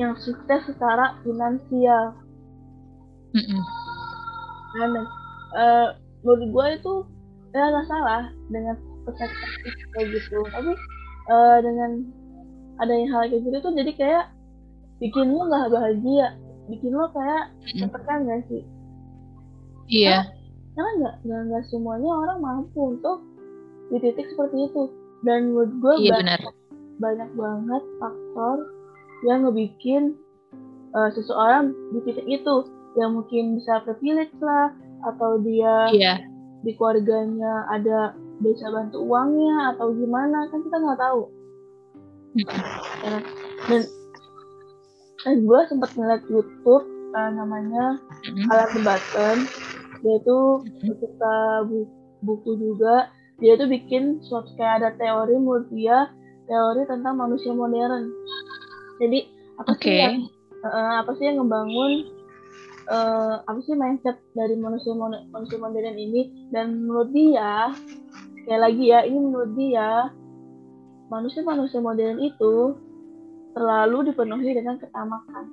yang 0.00 0.12
sukses 0.20 0.60
secara 0.64 1.16
finansial. 1.24 2.16
Mm 3.32 3.44
-mm. 3.48 3.62
dan 4.76 4.90
uh, 5.56 5.88
menurut 6.20 6.44
gue 6.52 6.66
itu 6.76 6.94
ya 7.56 7.64
nggak 7.72 7.88
salah 7.88 8.28
dengan 8.52 8.76
perspektif 9.08 9.72
kayak 9.96 10.08
gitu. 10.16 10.36
Tapi 10.52 10.72
uh, 11.32 11.58
dengan 11.64 11.90
adanya 12.80 13.06
hal 13.08 13.32
kayak 13.32 13.40
gitu 13.44 13.56
tuh 13.60 13.72
jadi 13.72 13.92
kayak 13.96 14.24
bikin 15.02 15.34
lo 15.34 15.50
nggak 15.50 15.74
bahagia. 15.74 16.38
Bikin 16.70 16.94
lo 16.94 17.10
kayak 17.10 17.50
tertekan 17.74 18.22
gak 18.30 18.46
sih? 18.46 18.62
Iya. 19.90 20.30
Karena 20.78 20.90
nggak 21.26 21.42
nggak 21.50 21.64
semuanya 21.68 22.10
orang 22.14 22.38
mampu 22.38 22.96
untuk 22.96 23.26
di 23.90 23.98
titik 23.98 24.30
seperti 24.30 24.70
itu. 24.70 24.88
Dan 25.26 25.50
menurut 25.52 25.72
gue 25.82 25.94
iya, 26.06 26.22
banyak, 26.22 26.40
benar. 26.40 26.40
banyak 27.02 27.30
banget 27.34 27.82
faktor 27.98 28.56
yang 29.26 29.38
ngebikin 29.46 30.02
uh, 30.94 31.10
seseorang 31.10 31.74
di 31.90 31.98
titik 32.06 32.26
itu. 32.30 32.70
Yang 32.94 33.10
mungkin 33.10 33.44
bisa 33.58 33.82
privilege 33.82 34.36
lah 34.38 34.70
atau 35.02 35.40
dia 35.42 35.90
iya. 35.90 36.14
di 36.62 36.76
keluarganya 36.78 37.66
ada 37.72 38.14
bisa 38.38 38.70
bantu 38.70 39.02
uangnya 39.02 39.74
atau 39.74 39.90
gimana 39.96 40.46
kan 40.52 40.60
kita 40.62 40.76
nggak 40.78 41.00
tahu. 41.00 41.22
Ya. 42.32 42.48
dan 43.68 43.82
eh, 45.28 45.36
gue 45.38 45.60
sempat 45.70 45.90
ngeliat 45.94 46.22
YouTube 46.30 46.86
uh, 47.14 47.30
namanya 47.30 48.00
mm-hmm. 48.26 48.50
Alan 48.50 48.70
the 48.74 48.80
Button 48.82 49.38
dia 50.02 50.18
itu 50.18 50.38
suka 50.82 51.36
bu 51.70 51.86
buku 52.26 52.58
juga. 52.58 53.10
Dia 53.38 53.58
tuh 53.58 53.70
bikin 53.70 54.22
suatu 54.22 54.54
kayak 54.54 54.82
ada 54.82 54.90
teori 54.98 55.34
menurut 55.38 55.66
dia 55.70 56.10
teori 56.46 56.82
tentang 56.86 57.18
manusia 57.18 57.54
modern. 57.54 58.10
Jadi 58.98 59.30
apa 59.58 59.70
okay. 59.74 59.82
sih 59.82 59.98
yang 59.98 60.16
uh, 60.66 60.94
apa 61.02 61.10
sih 61.18 61.24
yang 61.26 61.42
ngebangun 61.42 61.92
uh, 62.90 63.42
apa 63.46 63.58
sih 63.66 63.74
mindset 63.78 64.18
dari 64.34 64.54
manusia 64.58 64.94
manusia 65.30 65.58
modern 65.58 65.96
ini? 65.98 66.50
Dan 66.50 66.86
menurut 66.86 67.10
dia 67.14 67.74
kayak 68.46 68.62
lagi 68.62 68.84
ya 68.90 69.06
ini 69.06 69.18
menurut 69.18 69.54
dia 69.54 70.10
manusia 71.10 71.42
manusia 71.46 71.78
modern 71.78 72.18
itu 72.22 72.74
terlalu 73.52 74.12
dipenuhi 74.12 74.50
dengan 74.56 74.76
ketamakan. 74.80 75.44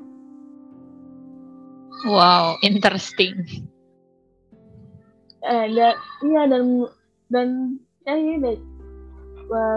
Wow, 2.08 2.56
interesting. 2.63 3.68
Eh, 5.44 5.65
dan 5.72 5.96
iya 6.24 6.41
dan 6.48 6.88
dan 7.32 7.48
ya 8.08 8.15
ini 8.15 8.39
deh, 8.39 8.58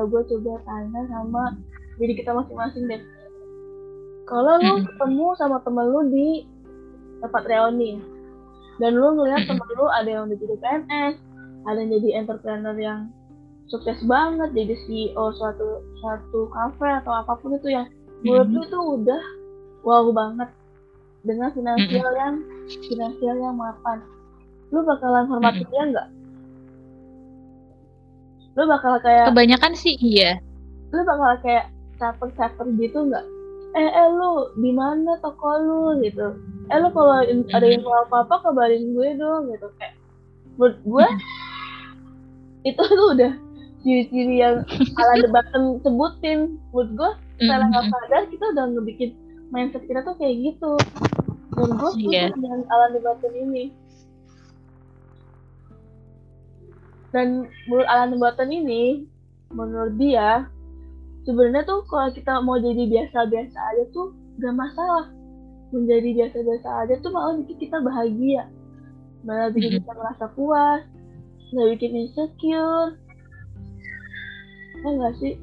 gue 0.07 0.23
coba 0.31 0.53
tanya 0.67 1.03
sama 1.11 1.55
diri 1.99 2.15
kita 2.19 2.35
masing-masing 2.35 2.87
deh. 2.91 3.03
Kalau 4.31 4.59
lu 4.63 4.83
mm 4.83 4.87
ketemu 4.87 5.27
sama 5.39 5.59
temen 5.67 5.87
lu 5.91 6.01
di 6.11 6.47
tempat 7.23 7.43
reuni, 7.47 7.99
dan 8.79 8.99
lu 8.99 9.19
ngeliat 9.19 9.47
temen 9.51 9.67
lu 9.75 9.87
ada 9.91 10.11
yang 10.11 10.31
udah 10.31 10.39
jadi 10.39 10.57
PNS, 10.63 11.15
ada 11.67 11.79
yang 11.79 11.91
jadi 11.91 12.09
entrepreneur 12.23 12.77
yang 12.79 13.11
sukses 13.71 13.99
banget 14.05 14.53
jadi 14.53 14.75
CEO 14.85 15.25
suatu 15.33 15.81
suatu 16.03 16.51
kafe 16.53 16.89
atau 17.03 17.13
apa 17.25 17.41
pun 17.41 17.57
itu 17.57 17.73
yang 17.73 17.89
menurut 18.23 18.49
mm 18.49 18.55
-hmm. 18.57 18.67
itu 18.67 18.79
udah 18.79 19.23
wow 19.83 20.07
banget 20.15 20.51
dengan 21.23 21.51
finansial 21.55 22.07
mm 22.07 22.15
-hmm. 22.15 22.23
yang 22.23 22.35
finansial 22.87 23.37
yang 23.39 23.57
mapan 23.59 23.99
lu 24.71 24.81
bakalan 24.87 25.27
hormati 25.29 25.63
mm 25.63 25.67
-hmm. 25.67 25.73
dia 25.75 25.85
nggak 25.91 26.09
lu 28.53 28.63
bakal 28.69 28.95
kayak 29.01 29.27
kebanyakan 29.33 29.73
sih 29.75 29.95
iya 29.99 30.39
lu 30.93 31.03
bakal 31.03 31.31
kayak 31.43 31.67
caper-caper 31.97 32.67
gitu 32.79 32.99
nggak 33.11 33.25
eh 33.73 33.89
eh 33.89 34.09
lu 34.13 34.53
di 34.61 34.71
mana 34.71 35.17
toko 35.25 35.57
lu 35.57 35.83
gitu 36.05 36.37
eh 36.71 36.79
lu 36.79 36.89
kalau 36.95 37.25
mm 37.25 37.49
-hmm. 37.49 37.57
ada 37.57 37.67
info 37.67 37.91
apa 38.07 38.17
apa 38.29 38.35
kabarin 38.45 38.93
gue 38.93 39.09
dong 39.19 39.51
gitu 39.51 39.67
kayak 39.81 39.97
menurut 40.57 40.79
gue 40.85 41.07
mm 41.07 41.17
-hmm. 41.19 42.69
itu 42.71 42.83
tuh 42.83 43.09
udah 43.17 43.33
ciri-ciri 43.83 44.37
yang 44.39 44.63
ala 45.01 45.15
debaten 45.19 45.83
sebutin 45.83 46.61
menurut 46.71 46.91
gue 46.95 47.11
secara 47.43 47.65
nggak 47.67 47.85
mm-hmm. 47.91 48.07
sadar 48.07 48.23
kita 48.31 48.45
udah 48.55 48.65
ngebikin 48.71 49.11
mindset 49.51 49.83
kita 49.91 50.01
tuh 50.07 50.15
kayak 50.15 50.37
gitu. 50.39 50.73
Dan 51.53 51.69
gue 51.77 51.91
yeah. 52.09 52.31
dengan 52.33 52.63
alam 52.71 52.91
debaten 52.95 53.33
ini. 53.35 53.65
Dan 57.13 57.45
menurut 57.69 57.89
alam 57.91 58.09
debaten 58.17 58.49
ini 58.49 59.05
menurut 59.53 60.01
dia 60.01 60.49
sebenarnya 61.29 61.69
tuh 61.69 61.85
kalau 61.85 62.09
kita 62.09 62.41
mau 62.41 62.57
jadi 62.57 62.89
biasa-biasa 62.89 63.59
aja 63.75 63.85
tuh 63.91 64.17
gak 64.41 64.55
masalah. 64.57 65.11
Menjadi 65.75 66.09
biasa-biasa 66.25 66.69
aja 66.87 66.95
tuh 67.03 67.11
malah 67.13 67.37
bikin 67.43 67.69
kita 67.69 67.77
bahagia. 67.83 68.49
Malah 69.27 69.51
bikin 69.51 69.77
mm-hmm. 69.77 69.85
kita 69.85 69.99
merasa 69.99 70.25
puas. 70.33 70.83
Nggak 71.53 71.69
bikin 71.77 71.93
insecure. 72.07 72.97
Enggak 74.83 75.13
sih 75.21 75.37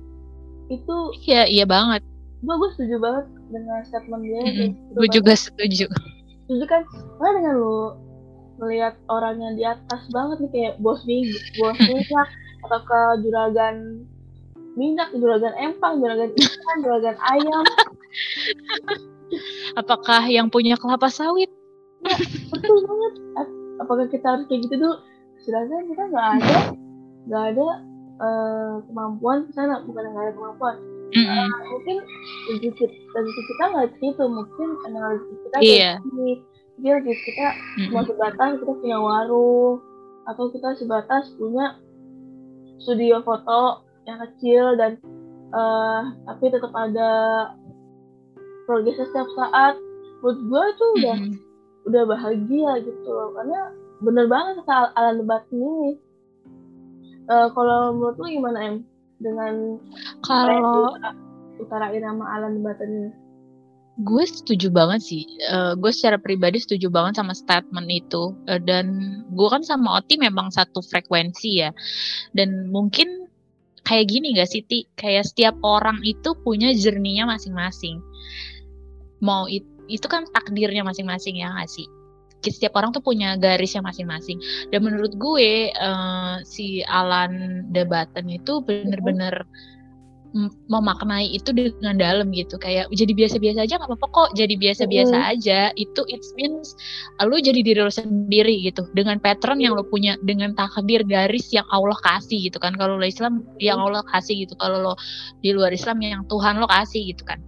itu 0.70 0.96
iya 1.26 1.50
iya 1.50 1.66
banget. 1.66 2.06
Gue 2.46 2.56
gue 2.56 2.70
setuju 2.78 2.96
banget 3.02 3.26
dengan 3.50 3.82
statement 3.84 4.24
dia. 4.24 4.42
Mm 4.42 4.54
-hmm. 4.54 4.70
gue 4.96 5.08
juga 5.12 5.34
setuju. 5.36 5.86
Setuju 6.46 6.66
kan? 6.70 6.82
Karena 7.18 7.32
dengan 7.42 7.54
lu 7.58 7.78
melihat 8.60 8.94
orang 9.08 9.40
yang 9.40 9.54
di 9.56 9.64
atas 9.64 10.02
banget 10.12 10.38
nih 10.44 10.52
kayak 10.52 10.74
bos 10.84 11.02
nih 11.08 11.24
bos 11.58 11.80
minyak 11.90 12.28
atau 12.68 12.80
ke 12.84 13.00
juragan 13.24 14.04
minyak 14.76 15.10
juragan 15.16 15.56
empang 15.56 16.04
juragan 16.04 16.30
ikan 16.36 16.78
juragan 16.84 17.18
ayam. 17.34 17.66
Apakah 19.80 20.26
yang 20.26 20.50
punya 20.50 20.74
kelapa 20.76 21.08
sawit? 21.14 21.50
Ya, 22.02 22.18
betul 22.50 22.82
banget. 22.82 23.14
Apakah 23.80 24.06
kita 24.10 24.26
harus 24.26 24.46
kayak 24.50 24.66
gitu 24.66 24.76
dulu? 24.82 24.96
Sedangkan 25.46 25.86
kita 25.94 26.04
nggak 26.10 26.28
ada. 26.42 26.58
Nggak 27.30 27.44
ada 27.54 27.68
uh, 28.20 28.84
kemampuan 28.86 29.48
ke 29.48 29.52
sana 29.56 29.82
bukan 29.84 30.04
nggak 30.12 30.24
ada 30.30 30.34
kemampuan 30.36 30.76
mm 31.16 31.24
-hmm. 31.24 31.48
uh, 31.50 31.62
mungkin 31.74 31.98
rezeki 32.52 32.86
rezeki 32.88 33.42
kita 33.48 33.64
nggak 33.72 33.88
gitu 34.00 34.24
mungkin 34.28 34.68
karena 34.84 35.00
rezeki 35.16 35.36
kita 35.44 35.58
yeah. 35.64 35.96
mungkin 36.04 36.38
rezeki 36.80 37.22
kita 37.26 37.48
mm 37.50 37.58
-hmm. 37.58 37.88
cuma 37.90 38.02
sebatas 38.06 38.50
kita 38.60 38.74
punya 38.78 38.98
warung 39.00 39.76
atau 40.30 40.44
kita 40.54 40.70
sebatas 40.78 41.24
punya 41.40 41.66
studio 42.80 43.20
foto 43.26 43.84
yang 44.06 44.20
kecil 44.30 44.78
dan 44.78 45.02
uh, 45.52 46.14
tapi 46.30 46.54
tetap 46.54 46.72
ada 46.76 47.12
progresnya 48.70 49.10
setiap 49.10 49.30
saat 49.34 49.76
menurut 50.22 50.40
gue 50.46 50.64
itu 50.70 50.86
udah 51.02 51.18
mm 51.18 51.30
-hmm. 51.32 51.88
udah 51.90 52.04
bahagia 52.06 52.72
gitu 52.86 53.08
loh 53.10 53.34
karena 53.34 53.60
bener 54.00 54.26
banget 54.32 54.64
kata 54.64 54.96
alam 54.96 55.20
debat 55.20 55.44
ini 55.52 56.00
uh, 57.30 57.48
kalau 57.54 57.96
menurut 57.96 58.18
lu 58.20 58.28
gimana 58.42 58.60
em? 58.66 58.76
Dengan 59.20 59.78
kalau 60.24 60.96
utara 61.60 61.92
irama 61.92 62.26
alam 62.28 62.64
batan 62.64 62.90
ini? 62.90 63.12
Gue 64.00 64.24
setuju 64.24 64.72
banget 64.72 65.04
sih. 65.04 65.24
Uh, 65.52 65.76
gue 65.76 65.92
secara 65.92 66.16
pribadi 66.16 66.56
setuju 66.64 66.88
banget 66.88 67.20
sama 67.20 67.36
statement 67.36 67.88
itu. 67.92 68.32
Uh, 68.48 68.60
dan 68.64 68.88
gue 69.28 69.48
kan 69.52 69.60
sama 69.62 70.00
Oti 70.00 70.16
memang 70.16 70.50
satu 70.56 70.80
frekuensi 70.80 71.60
ya. 71.60 71.76
Dan 72.32 72.72
mungkin 72.72 73.28
kayak 73.84 74.08
gini 74.08 74.40
gak 74.40 74.50
sih 74.56 74.64
Ti? 74.64 74.88
Kayak 74.96 75.28
setiap 75.28 75.56
orang 75.68 76.00
itu 76.08 76.32
punya 76.48 76.72
jerninya 76.72 77.36
masing-masing. 77.36 78.00
Mau 79.20 79.52
it, 79.52 79.68
itu 79.92 80.08
kan 80.08 80.24
takdirnya 80.32 80.88
masing-masing 80.88 81.44
ya 81.44 81.52
gak 81.52 81.68
sih 81.68 81.99
setiap 82.48 82.80
orang 82.80 82.96
tuh 82.96 83.04
punya 83.04 83.36
garisnya 83.36 83.84
masing-masing. 83.84 84.40
Dan 84.72 84.88
menurut 84.88 85.12
gue 85.20 85.76
uh, 85.76 86.40
si 86.48 86.84
Alan 86.88 87.66
Debaten 87.76 88.32
itu 88.32 88.64
bener-bener 88.64 89.44
memaknai 90.70 91.26
itu 91.26 91.50
dengan 91.50 91.98
dalam 91.98 92.30
gitu. 92.30 92.62
Kayak 92.62 92.94
jadi 92.94 93.18
biasa-biasa 93.18 93.66
aja 93.66 93.82
nggak 93.82 93.90
apa-apa 93.90 94.08
kok 94.14 94.30
jadi 94.38 94.54
biasa-biasa 94.62 95.18
mm. 95.18 95.32
aja. 95.34 95.60
Itu 95.74 96.06
it 96.06 96.22
means 96.38 96.78
lo 97.18 97.34
jadi 97.42 97.66
diri 97.66 97.82
lo 97.82 97.90
sendiri 97.90 98.62
gitu. 98.62 98.86
Dengan 98.94 99.18
pattern 99.18 99.58
yang 99.58 99.74
lo 99.74 99.82
punya 99.82 100.16
dengan 100.22 100.54
takdir 100.54 101.02
garis 101.02 101.50
yang 101.50 101.66
Allah 101.74 101.98
kasih 102.06 102.46
gitu 102.46 102.62
kan. 102.62 102.78
Kalau 102.78 103.02
lo 103.02 103.06
Islam 103.06 103.42
yang 103.58 103.82
Allah 103.82 104.06
kasih 104.14 104.46
gitu. 104.46 104.54
Kalau 104.62 104.94
lo 104.94 104.94
di 105.42 105.50
luar 105.50 105.74
Islam 105.74 105.98
yang 106.06 106.22
Tuhan 106.30 106.62
lo 106.62 106.70
kasih 106.70 107.10
gitu 107.10 107.26
kan. 107.26 107.42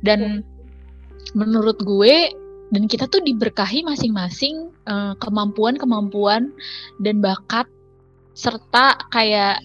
Dan 0.00 0.40
menurut 1.36 1.76
gue 1.84 2.32
dan 2.68 2.84
kita 2.84 3.08
tuh 3.08 3.24
diberkahi 3.24 3.84
masing-masing 3.84 4.68
uh, 4.84 5.16
kemampuan-kemampuan 5.20 6.52
dan 7.00 7.24
bakat 7.24 7.66
serta 8.36 8.94
kayak 9.10 9.58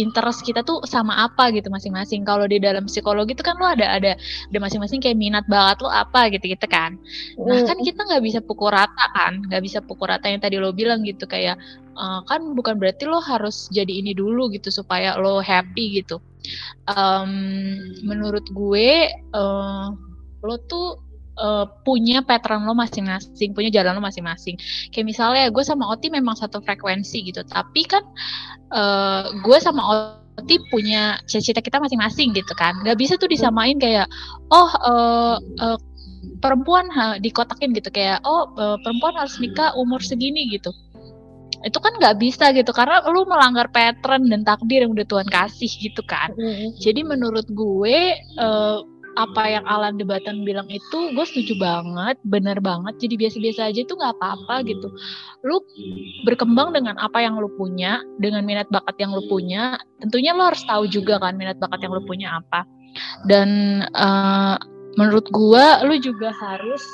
interest 0.00 0.40
kita 0.44 0.64
tuh 0.64 0.80
sama 0.88 1.28
apa 1.28 1.52
gitu 1.52 1.68
masing-masing. 1.68 2.24
Kalau 2.24 2.48
di 2.48 2.56
dalam 2.56 2.88
psikologi 2.88 3.36
itu 3.36 3.44
kan 3.44 3.56
lo 3.60 3.68
ada 3.68 3.92
ada 3.92 4.16
ada 4.16 4.58
masing-masing 4.58 5.04
kayak 5.04 5.18
minat 5.20 5.44
bakat 5.48 5.84
lo 5.84 5.90
apa 5.92 6.32
gitu 6.32 6.48
gitu 6.48 6.66
kan. 6.68 6.96
Nah 7.36 7.60
kan 7.68 7.76
kita 7.80 8.00
nggak 8.08 8.22
bisa 8.24 8.40
pukul 8.40 8.72
rata 8.72 9.04
kan, 9.12 9.44
nggak 9.48 9.62
bisa 9.64 9.84
pukul 9.84 10.08
rata 10.08 10.28
yang 10.32 10.40
tadi 10.40 10.56
lo 10.56 10.72
bilang 10.72 11.04
gitu 11.04 11.28
kayak 11.28 11.60
uh, 11.96 12.24
kan 12.24 12.56
bukan 12.56 12.80
berarti 12.80 13.04
lo 13.04 13.20
harus 13.20 13.68
jadi 13.68 14.00
ini 14.00 14.16
dulu 14.16 14.48
gitu 14.52 14.72
supaya 14.72 15.16
lo 15.20 15.44
happy 15.44 16.00
gitu. 16.00 16.20
Um, 16.88 17.78
menurut 18.02 18.48
gue 18.50 19.12
uh, 19.36 19.88
lo 20.42 20.56
tuh 20.66 21.11
uh, 21.38 21.64
punya 21.86 22.20
pattern 22.24 22.64
lo 22.66 22.74
masing-masing, 22.76 23.52
punya 23.56 23.70
jalan 23.72 23.98
lo 23.98 24.02
masing-masing. 24.02 24.58
Kayak 24.90 25.06
misalnya 25.06 25.44
gue 25.48 25.64
sama 25.64 25.88
Oti 25.92 26.08
memang 26.12 26.36
satu 26.36 26.60
frekuensi 26.60 27.28
gitu, 27.28 27.44
tapi 27.46 27.86
kan 27.86 28.02
uh, 28.74 29.30
gue 29.40 29.58
sama 29.60 29.82
Oti 30.36 30.56
punya 30.72 31.20
cita-cita 31.28 31.60
kita 31.60 31.78
masing-masing 31.80 32.32
gitu 32.32 32.52
kan. 32.56 32.76
Gak 32.84 32.98
bisa 32.98 33.16
tuh 33.20 33.28
disamain 33.28 33.76
kayak 33.76 34.08
oh 34.52 34.70
uh, 34.82 35.36
uh, 35.60 35.78
perempuan 36.42 36.90
ha, 36.90 37.18
dikotakin 37.22 37.70
gitu 37.74 37.90
kayak 37.94 38.18
oh 38.26 38.50
uh, 38.58 38.76
perempuan 38.82 39.14
harus 39.14 39.38
nikah 39.38 39.70
umur 39.78 40.02
segini 40.02 40.50
gitu 40.50 40.74
itu 41.62 41.78
kan 41.78 41.94
nggak 41.94 42.18
bisa 42.18 42.50
gitu 42.50 42.74
karena 42.74 42.98
lu 43.06 43.22
melanggar 43.22 43.70
pattern 43.70 44.26
dan 44.26 44.42
takdir 44.42 44.82
yang 44.82 44.92
udah 44.98 45.06
Tuhan 45.06 45.28
kasih 45.30 45.70
gitu 45.70 46.02
kan 46.02 46.34
mm-hmm. 46.34 46.74
jadi 46.82 47.00
menurut 47.06 47.46
gue 47.54 48.18
uh, 48.42 48.82
apa 49.16 49.44
yang 49.44 49.64
Alan 49.68 50.00
Debatan 50.00 50.44
bilang 50.44 50.68
itu 50.72 51.12
gue 51.12 51.26
setuju 51.28 51.56
banget, 51.60 52.16
bener 52.24 52.58
banget. 52.64 52.96
Jadi 53.00 53.14
biasa-biasa 53.20 53.60
aja 53.68 53.80
itu 53.84 53.92
nggak 53.92 54.14
apa-apa 54.18 54.64
gitu. 54.64 54.88
Lu 55.44 55.60
berkembang 56.24 56.72
dengan 56.72 56.96
apa 56.96 57.20
yang 57.20 57.36
lu 57.36 57.52
punya, 57.56 58.00
dengan 58.20 58.44
minat 58.44 58.68
bakat 58.72 58.96
yang 59.00 59.12
lu 59.12 59.24
punya. 59.28 59.76
Tentunya 60.00 60.32
lu 60.32 60.42
harus 60.44 60.64
tahu 60.64 60.88
juga 60.88 61.20
kan 61.20 61.36
minat 61.36 61.60
bakat 61.60 61.84
yang 61.84 61.92
lu 61.92 62.02
punya 62.04 62.40
apa. 62.40 62.64
Dan 63.28 63.80
uh, 63.96 64.56
menurut 64.96 65.28
gue, 65.28 65.66
lu 65.88 65.94
juga 66.00 66.32
harus 66.32 66.84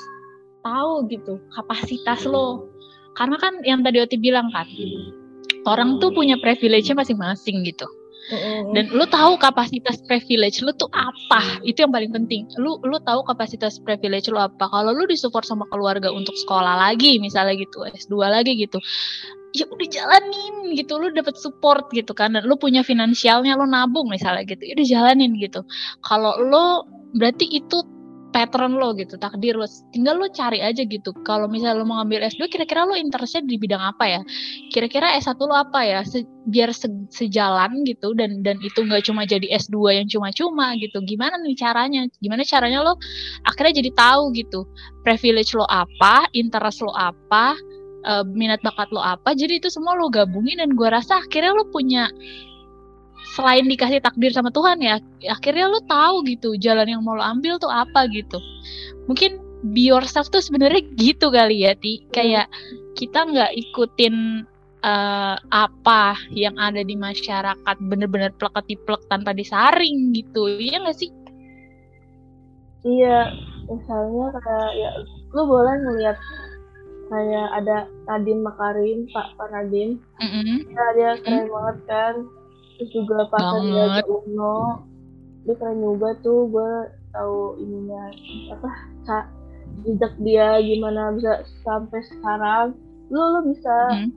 tahu 0.62 1.06
gitu 1.10 1.38
kapasitas 1.54 2.26
lo. 2.26 2.70
Karena 3.18 3.34
kan 3.38 3.62
yang 3.66 3.82
tadi 3.82 3.98
Oti 3.98 4.14
bilang 4.14 4.50
kan, 4.54 4.66
orang 5.66 5.98
tuh 5.98 6.14
punya 6.14 6.38
privilege-nya 6.38 6.94
masing-masing 7.02 7.66
gitu 7.66 7.86
dan 8.76 8.84
lu 8.92 9.08
tahu 9.08 9.40
kapasitas 9.40 10.04
privilege 10.04 10.60
lu 10.60 10.72
tuh 10.76 10.88
apa? 10.92 11.64
Itu 11.64 11.88
yang 11.88 11.92
paling 11.92 12.12
penting. 12.12 12.44
Lu 12.60 12.76
lu 12.84 13.00
tahu 13.00 13.24
kapasitas 13.24 13.80
privilege 13.80 14.28
lu 14.28 14.36
apa? 14.36 14.68
Kalau 14.68 14.92
lu 14.92 15.08
disupport 15.08 15.44
sama 15.44 15.64
keluarga 15.72 16.12
untuk 16.12 16.36
sekolah 16.36 16.76
lagi 16.76 17.16
misalnya 17.16 17.56
gitu 17.56 17.88
S2 17.88 18.14
lagi 18.28 18.52
gitu 18.56 18.78
ya 19.56 19.64
udah 19.64 19.88
jalanin 19.88 20.76
gitu 20.76 21.00
lu 21.00 21.08
dapat 21.12 21.40
support 21.40 21.88
gitu 21.96 22.12
kan. 22.12 22.36
Dan 22.36 22.44
lu 22.44 22.60
punya 22.60 22.84
finansialnya 22.84 23.56
lu 23.56 23.64
nabung 23.64 24.12
misalnya 24.12 24.44
gitu 24.44 24.60
ya 24.60 24.72
udah 24.76 24.88
jalanin 24.88 25.32
gitu. 25.40 25.64
Kalau 26.04 26.36
lu 26.44 26.84
berarti 27.16 27.48
itu 27.48 27.80
pattern 28.30 28.76
lo 28.76 28.92
gitu, 28.94 29.16
takdir 29.16 29.56
lo. 29.56 29.64
Tinggal 29.90 30.20
lo 30.20 30.28
cari 30.28 30.60
aja 30.60 30.84
gitu. 30.84 31.10
Kalau 31.24 31.48
misalnya 31.48 31.80
lo 31.80 31.86
mau 31.88 32.00
ngambil 32.02 32.28
S2, 32.28 32.48
kira-kira 32.52 32.84
lo 32.84 32.94
interestnya 32.94 33.44
di 33.44 33.56
bidang 33.56 33.80
apa 33.80 34.04
ya? 34.04 34.20
Kira-kira 34.72 35.16
S1 35.16 35.40
lo 35.40 35.56
apa 35.56 35.80
ya? 35.84 36.00
Se 36.04 36.24
biar 36.48 36.72
se 36.72 36.88
sejalan 37.12 37.84
gitu 37.84 38.16
dan 38.16 38.40
dan 38.40 38.56
itu 38.64 38.80
nggak 38.80 39.04
cuma 39.04 39.28
jadi 39.28 39.44
S2 39.56 40.00
yang 40.02 40.06
cuma-cuma 40.08 40.76
gitu. 40.76 41.00
Gimana 41.04 41.40
nih 41.40 41.56
caranya? 41.56 42.02
Gimana 42.20 42.42
caranya 42.44 42.84
lo 42.84 42.94
akhirnya 43.48 43.80
jadi 43.80 43.90
tahu 43.96 44.22
gitu. 44.36 44.68
Privilege 45.02 45.56
lo 45.56 45.64
apa, 45.68 46.28
interest 46.36 46.84
lo 46.84 46.92
apa, 46.96 47.56
uh, 48.06 48.24
minat 48.28 48.60
bakat 48.60 48.88
lo 48.92 49.00
apa. 49.00 49.32
Jadi 49.32 49.60
itu 49.60 49.68
semua 49.72 49.96
lo 49.96 50.12
gabungin 50.12 50.60
dan 50.60 50.76
gue 50.76 50.88
rasa 50.88 51.20
akhirnya 51.24 51.56
lo 51.56 51.64
punya 51.72 52.12
selain 53.38 53.70
dikasih 53.70 54.02
takdir 54.02 54.34
sama 54.34 54.50
Tuhan 54.50 54.82
ya 54.82 54.98
akhirnya 55.30 55.70
lo 55.70 55.78
tahu 55.86 56.26
gitu 56.26 56.58
jalan 56.58 56.90
yang 56.90 57.06
mau 57.06 57.14
lo 57.14 57.22
ambil 57.22 57.62
tuh 57.62 57.70
apa 57.70 58.10
gitu. 58.10 58.42
Mungkin 59.06 59.38
be 59.70 59.86
yourself 59.86 60.26
tuh 60.34 60.42
sebenarnya 60.42 60.82
gitu 60.98 61.30
kali 61.30 61.62
ya 61.62 61.78
ti. 61.78 62.02
Kayak 62.10 62.50
kita 62.98 63.30
nggak 63.30 63.54
ikutin 63.54 64.42
uh, 64.82 65.38
apa 65.54 66.18
yang 66.34 66.58
ada 66.58 66.82
di 66.82 66.98
masyarakat 66.98 67.76
bener-bener 67.86 68.34
plek-plek 68.42 69.06
tanpa 69.06 69.30
disaring 69.30 70.10
gitu 70.10 70.50
iya 70.58 70.82
nggak 70.82 70.98
sih? 70.98 71.10
Iya 72.82 73.30
misalnya 73.70 74.34
kayak 74.34 74.70
ya 74.74 74.90
lu 75.30 75.42
boleh 75.46 75.74
ngeliat 75.86 76.18
kayak 77.08 77.48
ada 77.56 77.76
Nadiem 78.08 78.40
Makarim 78.42 78.98
Pak 79.12 79.36
Pak 79.36 79.48
Nadiem 79.52 79.96
mm 80.20 80.28
-hmm. 80.28 80.56
ya 80.72 80.84
dia 80.96 81.10
keren 81.22 81.32
mm 81.32 81.44
-hmm. 81.46 81.54
banget 81.54 81.78
kan 81.88 82.14
terus 82.78 82.90
juga 82.94 83.26
pas 83.26 83.58
dia 83.58 84.06
ke 84.06 84.06
Uno 84.06 84.86
dia 85.48 85.54
keren 85.58 85.82
juga 85.82 86.14
tuh 86.22 86.46
gue 86.52 86.72
tahu 87.10 87.58
ininya 87.58 88.12
apa 88.52 88.70
kak 89.08 89.24
jejak 89.86 90.14
dia 90.22 90.60
gimana 90.60 91.14
bisa 91.14 91.44
sampai 91.62 92.00
sekarang. 92.04 92.76
Lu 93.08 93.16
lu 93.16 93.40
bisa 93.54 93.76
hmm. 93.94 94.10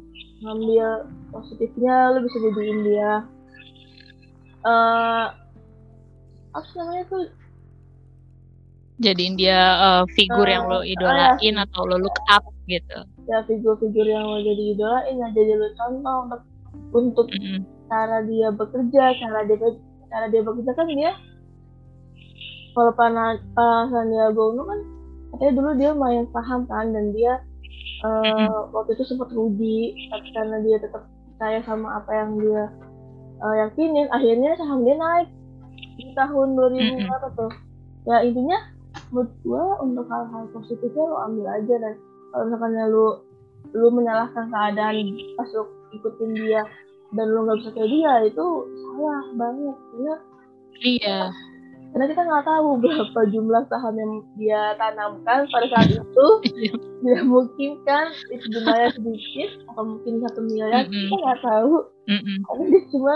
ngambil 0.43 0.87
positifnya 1.31 2.11
lu 2.11 2.27
bisa 2.27 2.37
jadiin 2.43 2.79
dia 2.83 3.11
uh, 4.67 5.25
apa 6.51 6.67
namanya 6.75 7.03
tuh? 7.07 7.25
Jadiin 9.01 9.33
dia 9.39 9.59
uh, 9.79 10.03
figur 10.13 10.45
uh, 10.45 10.51
yang 10.51 10.65
lo 10.67 10.83
eh, 10.83 10.93
idolain 10.93 11.55
uh, 11.57 11.63
atau 11.65 11.87
lo 11.87 11.97
look 11.97 12.17
up 12.27 12.43
gitu. 12.67 12.99
Ya 13.25 13.39
figur-figur 13.47 14.05
yang 14.05 14.27
lo 14.27 14.43
jadi 14.43 14.75
idolain 14.75 15.15
ya 15.15 15.27
jadi 15.31 15.55
lo 15.55 15.67
contoh 15.79 16.15
untuk 16.27 16.41
untuk 16.91 17.27
mm 17.31 17.39
-hmm 17.39 17.80
cara 17.91 18.23
dia 18.23 18.47
bekerja 18.55 19.03
cara 19.19 19.39
dia 19.43 19.57
cara 20.07 20.25
dia 20.31 20.41
bekerja 20.41 20.71
kan 20.71 20.87
dia 20.87 21.11
kalau 22.71 22.95
pana 22.95 23.35
uh, 23.59 23.83
Sandiaga 23.91 24.39
Uno 24.39 24.63
kan 24.63 24.79
katanya 25.35 25.53
dulu 25.59 25.69
dia 25.75 25.91
main 25.91 26.23
saham 26.31 26.63
kan 26.71 26.95
dan 26.95 27.11
dia 27.11 27.43
uh, 28.07 28.71
waktu 28.71 28.95
itu 28.95 29.03
sempat 29.11 29.27
rugi 29.35 30.07
tapi 30.07 30.27
karena 30.31 30.63
dia 30.63 30.79
tetap 30.79 31.03
percaya 31.35 31.59
sama 31.67 31.99
apa 31.99 32.11
yang 32.15 32.31
dia 32.39 32.63
uh, 33.43 33.55
yakinin 33.67 34.07
akhirnya 34.15 34.55
saham 34.55 34.87
dia 34.87 34.95
naik 34.95 35.27
di 35.99 36.15
tahun 36.15 36.55
2000 36.55 37.07
berapa 37.07 37.27
tuh. 37.35 37.51
Ya 38.07 38.25
intinya 38.25 38.57
menurut 39.13 39.31
gua 39.43 39.63
untuk 39.83 40.05
hal-hal 40.07 40.47
positifnya 40.55 41.03
lo 41.03 41.17
ambil 41.27 41.45
aja 41.51 41.75
dan 41.77 41.93
kalau 42.31 42.43
misalnya 42.47 42.83
lu 42.89 43.07
lu 43.75 43.87
menyalahkan 43.93 44.49
keadaan 44.49 44.95
pas 45.37 45.49
lu 45.53 45.63
ikutin 45.93 46.31
dia 46.33 46.61
dan 47.11 47.25
lo 47.31 47.39
nggak 47.43 47.57
bisa 47.63 47.69
kayak 47.75 47.91
dia 47.91 48.13
itu 48.27 48.45
salah 48.79 49.25
banget 49.35 49.77
karena 49.91 50.15
iya 50.81 51.19
karena 51.91 52.05
kita 52.07 52.21
nggak 52.23 52.45
tahu 52.47 52.69
berapa 52.79 53.19
jumlah 53.35 53.63
saham 53.67 53.95
yang 53.99 54.13
dia 54.39 54.61
tanamkan 54.79 55.43
pada 55.51 55.67
saat 55.75 55.87
itu 55.91 56.27
iya. 56.55 56.73
tidak 57.03 57.23
mungkin 57.27 57.71
kan 57.83 58.07
itu 58.31 58.45
jumlahnya 58.47 58.89
sedikit 58.95 59.49
atau 59.75 59.83
mungkin 59.83 60.13
satu 60.23 60.39
miliar 60.47 60.87
mm 60.87 60.87
-hmm. 60.87 61.09
kita 61.11 61.15
nggak 61.19 61.41
tahu 61.43 61.73
mm 62.07 62.19
-hmm. 62.23 62.37
karena 62.47 62.63
dia 62.71 62.81
cuma 62.95 63.15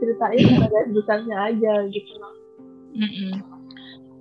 ceritain 0.00 0.46
pada 0.64 0.80
besarnya 0.88 1.36
aja 1.52 1.72
gitu 1.92 2.12
loh 2.16 2.34
mm 2.96 3.10
-hmm 3.12 3.59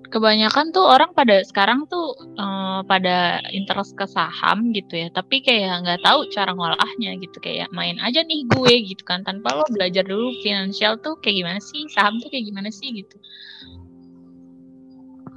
kebanyakan 0.09 0.73
tuh 0.73 0.85
orang 0.85 1.13
pada 1.13 1.45
sekarang 1.45 1.85
tuh 1.85 2.17
uh, 2.37 2.81
pada 2.85 3.39
interest 3.53 3.93
ke 3.93 4.09
saham 4.09 4.73
gitu 4.73 5.05
ya 5.05 5.07
tapi 5.13 5.39
kayak 5.45 5.85
nggak 5.85 6.01
tahu 6.01 6.25
cara 6.33 6.51
ngolahnya 6.53 7.15
gitu 7.21 7.37
kayak 7.37 7.69
main 7.69 8.01
aja 8.01 8.25
nih 8.25 8.43
gue 8.49 8.73
gitu 8.89 9.05
kan 9.05 9.21
tanpa 9.21 9.53
lo 9.53 9.63
belajar 9.69 10.01
dulu 10.01 10.33
finansial 10.41 10.97
tuh 10.99 11.13
kayak 11.21 11.45
gimana 11.45 11.59
sih 11.61 11.85
saham 11.93 12.17
tuh 12.17 12.29
kayak 12.33 12.49
gimana 12.49 12.69
sih 12.73 12.89
gitu 12.89 13.17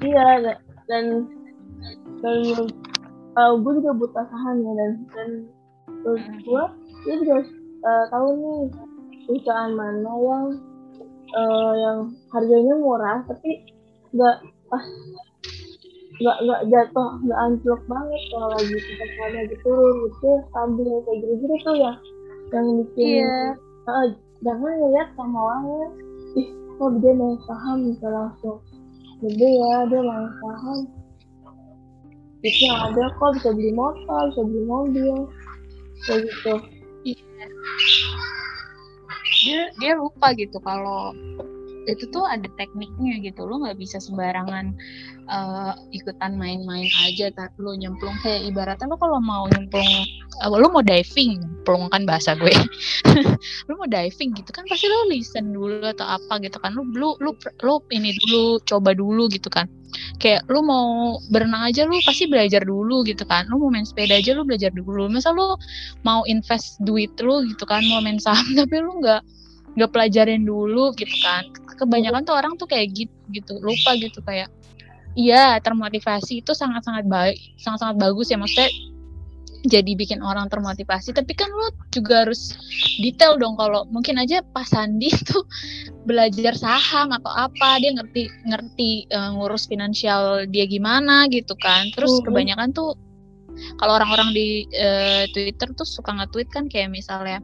iya 0.00 0.56
dan 0.88 1.28
dan 2.24 2.38
uh, 3.36 3.52
gue 3.60 3.72
juga 3.78 3.92
buta 3.92 4.22
saham 4.26 4.56
ya 4.64 4.72
dan 4.72 4.92
dan 5.12 5.30
terus 6.02 6.22
hmm. 6.24 6.40
gue 6.48 6.64
dia 7.04 7.14
juga 7.20 7.36
uh, 7.84 8.04
tahu 8.08 8.28
nih 8.40 8.60
perusahaan 9.28 9.72
mana 9.76 10.12
yang 10.16 10.46
uh, 11.36 11.72
yang 11.76 11.98
harganya 12.32 12.74
murah 12.80 13.20
tapi 13.28 13.68
nggak 14.12 14.36
pas 14.72 14.84
nggak 16.22 16.38
nggak 16.48 16.62
jatuh 16.72 17.10
nggak 17.28 17.40
anjlok 17.44 17.82
banget 17.90 18.22
kalau 18.32 18.48
lagi 18.56 18.76
kita 18.78 19.04
lagi 19.36 19.56
turun 19.60 19.96
gitu 20.08 20.30
stabil 20.48 20.88
kayak 21.04 21.16
gitu 21.20 21.34
gitu 21.44 21.54
tuh 21.60 21.76
ya. 21.76 21.92
Yang 22.52 22.66
bikin 22.80 23.24
yeah. 23.28 23.52
uh, 23.88 24.06
jangan 24.40 24.72
ngeliat 24.80 25.08
sama 25.12 25.38
orangnya 25.40 25.86
ih 26.40 26.48
kok 26.80 26.90
dia 27.04 27.12
main 27.12 27.36
saham 27.44 27.76
bisa 27.92 28.08
langsung. 28.08 28.58
Gede 29.20 29.48
ya 29.60 29.74
dia 29.92 30.00
main 30.00 30.28
saham 30.40 30.78
itu 32.42 32.66
ada 32.74 33.04
kok 33.20 33.30
bisa 33.38 33.48
beli 33.52 33.72
motor 33.76 34.22
bisa 34.32 34.42
beli 34.48 34.62
mobil. 34.64 35.16
Kayak 36.08 36.20
gitu. 36.32 36.54
Iya. 37.02 37.44
dia 39.42 39.62
dia 39.82 39.92
lupa 39.98 40.30
gitu 40.38 40.54
kalau 40.62 41.10
itu 41.86 42.04
tuh 42.10 42.24
ada 42.26 42.46
tekniknya 42.58 43.18
gitu. 43.22 43.46
Lo 43.46 43.62
nggak 43.62 43.78
bisa 43.78 43.98
sembarangan 43.98 44.74
uh, 45.26 45.74
ikutan 45.90 46.38
main-main 46.38 46.88
aja 47.06 47.30
tak 47.34 47.54
lo 47.58 47.74
nyemplung. 47.74 48.14
Kayak 48.22 48.50
ibaratnya 48.50 48.86
lo 48.90 48.96
kalau 48.98 49.18
mau 49.18 49.46
nyemplung 49.50 49.88
uh, 50.42 50.48
lo 50.50 50.68
mau 50.70 50.84
diving 50.84 51.42
nyemplung 51.62 51.90
kan 51.90 52.02
bahasa 52.02 52.34
gue. 52.34 52.50
Lo 53.70 53.78
mau 53.78 53.86
diving 53.86 54.34
gitu 54.34 54.50
kan 54.50 54.66
pasti 54.66 54.90
lo 54.90 55.06
listen 55.06 55.54
dulu 55.54 55.82
atau 55.86 56.18
apa 56.18 56.42
gitu 56.42 56.58
kan. 56.58 56.74
Lo 56.74 56.82
lo 56.90 57.14
lo, 57.22 57.38
lo 57.62 57.78
ini 57.94 58.10
dulu 58.26 58.58
coba 58.66 58.94
dulu 58.98 59.30
gitu 59.30 59.46
kan. 59.46 59.70
Kayak 60.18 60.46
lo 60.50 60.64
mau 60.64 61.18
berenang 61.30 61.70
aja 61.70 61.86
lo 61.86 61.94
pasti 62.02 62.26
belajar 62.26 62.66
dulu 62.66 63.06
gitu 63.06 63.22
kan. 63.22 63.46
Lo 63.46 63.62
mau 63.62 63.70
main 63.70 63.86
sepeda 63.86 64.18
aja 64.18 64.34
lo 64.34 64.42
belajar 64.42 64.74
dulu. 64.74 65.06
Masa 65.06 65.30
lo 65.30 65.54
mau 66.02 66.26
invest 66.26 66.82
duit 66.82 67.14
lo 67.22 67.46
gitu 67.46 67.62
kan 67.62 67.86
mau 67.86 68.02
main 68.02 68.18
saham 68.18 68.46
tapi 68.58 68.82
lo 68.82 68.98
nggak 68.98 69.22
nggak 69.78 69.90
pelajarin 69.92 70.44
dulu 70.44 70.92
gitu 70.98 71.16
kan 71.24 71.48
kebanyakan 71.76 72.22
tuh 72.24 72.34
orang 72.36 72.54
tuh 72.56 72.68
kayak 72.68 72.92
gitu 72.92 73.16
gitu 73.32 73.52
lupa 73.60 73.96
gitu 73.96 74.20
kayak 74.24 74.48
iya 75.16 75.60
termotivasi 75.60 76.40
itu 76.40 76.52
sangat-sangat 76.56 77.04
baik 77.08 77.36
sangat-sangat 77.60 77.96
bagus 78.00 78.32
ya 78.32 78.40
maksudnya 78.40 78.70
jadi 79.62 79.94
bikin 79.94 80.20
orang 80.22 80.50
termotivasi. 80.50 81.14
Tapi 81.14 81.32
kan 81.38 81.50
lo 81.54 81.70
juga 81.94 82.26
harus 82.26 82.54
detail 82.98 83.38
dong 83.38 83.54
kalau 83.54 83.86
mungkin 83.94 84.18
aja 84.18 84.42
Pak 84.42 84.66
Sandi 84.66 85.10
tuh 85.30 85.46
belajar 86.02 86.58
saham 86.58 87.14
atau 87.14 87.30
apa 87.30 87.78
dia 87.78 87.94
ngerti 87.94 88.26
ngerti 88.46 88.90
uh, 89.14 89.38
ngurus 89.38 89.70
finansial 89.70 90.50
dia 90.50 90.66
gimana 90.66 91.30
gitu 91.30 91.54
kan. 91.62 91.86
Terus 91.94 92.18
-huh. 92.18 92.24
kebanyakan 92.26 92.74
tuh 92.74 92.98
kalau 93.78 94.02
orang-orang 94.02 94.34
di 94.34 94.66
uh, 94.74 95.30
Twitter 95.30 95.70
tuh 95.78 95.86
suka 95.86 96.10
nge-tweet 96.10 96.48
kan 96.50 96.66
kayak 96.66 96.90
misalnya 96.90 97.38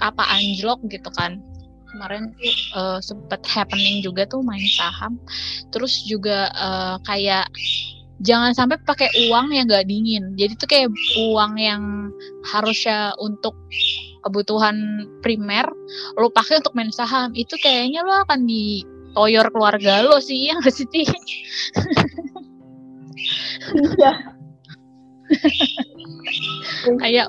apa 0.00 0.22
anjlok? 0.32 0.80
gitu 0.88 1.10
kan 1.12 1.42
kemarin 1.90 2.32
tuh 2.38 2.54
uh, 2.78 2.98
sempet 3.02 3.42
happening 3.46 4.00
juga 4.00 4.26
tuh 4.26 4.40
main 4.40 4.64
saham. 4.78 5.18
Terus 5.74 6.06
juga 6.06 6.50
uh, 6.54 6.96
kayak 7.04 7.50
jangan 8.20 8.52
sampai 8.52 8.76
pakai 8.84 9.08
uang 9.28 9.52
yang 9.52 9.66
gak 9.68 9.88
dingin. 9.88 10.36
Jadi 10.36 10.52
tuh 10.56 10.68
kayak 10.68 10.88
uang 11.18 11.58
yang 11.58 12.12
harusnya 12.52 13.12
untuk 13.20 13.56
kebutuhan 14.20 15.08
primer 15.24 15.64
lo 16.20 16.28
pakai 16.30 16.60
untuk 16.60 16.76
main 16.76 16.92
saham. 16.92 17.32
Itu 17.34 17.56
kayaknya 17.58 18.04
lo 18.04 18.22
akan 18.24 18.44
ditoyor 18.46 19.48
keluarga 19.50 20.04
lo 20.04 20.20
sih 20.20 20.52
yang 20.52 20.60
sih 20.68 20.86
iya. 23.94 24.12
Kayak 27.00 27.28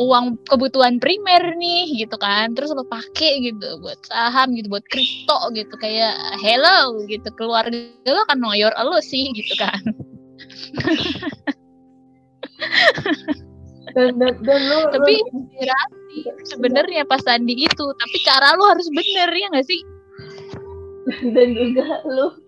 uang 0.00 0.40
kebutuhan 0.48 0.96
primer 0.96 1.52
nih 1.60 2.00
gitu 2.00 2.16
kan. 2.16 2.56
Terus 2.56 2.72
lo 2.72 2.88
pakai 2.88 3.52
gitu 3.52 3.76
buat 3.84 4.00
saham 4.08 4.56
gitu 4.56 4.72
buat 4.72 4.84
kripto 4.88 5.52
gitu. 5.52 5.74
Kayak 5.76 6.16
hello 6.40 7.04
gitu. 7.04 7.28
Keluarga 7.36 7.76
lo 8.08 8.24
akan 8.24 8.38
noyor 8.40 8.72
lo 8.80 8.98
sih 9.04 9.28
gitu 9.36 9.54
kan. 9.60 9.82
Dan, 13.90 14.22
dan, 14.22 14.38
dan 14.46 14.60
lo, 14.70 14.86
tapi 14.94 15.18
inspirasi 15.18 16.14
sebenarnya 16.54 17.02
pas 17.04 17.20
Sandi 17.20 17.58
itu. 17.58 17.86
Tapi 17.90 18.16
cara 18.24 18.56
lo 18.56 18.72
harus 18.72 18.88
bener 18.94 19.28
ya 19.34 19.46
nggak 19.52 19.66
sih? 19.68 19.80
Dan 21.34 21.58
juga 21.58 22.00
lo 22.06 22.38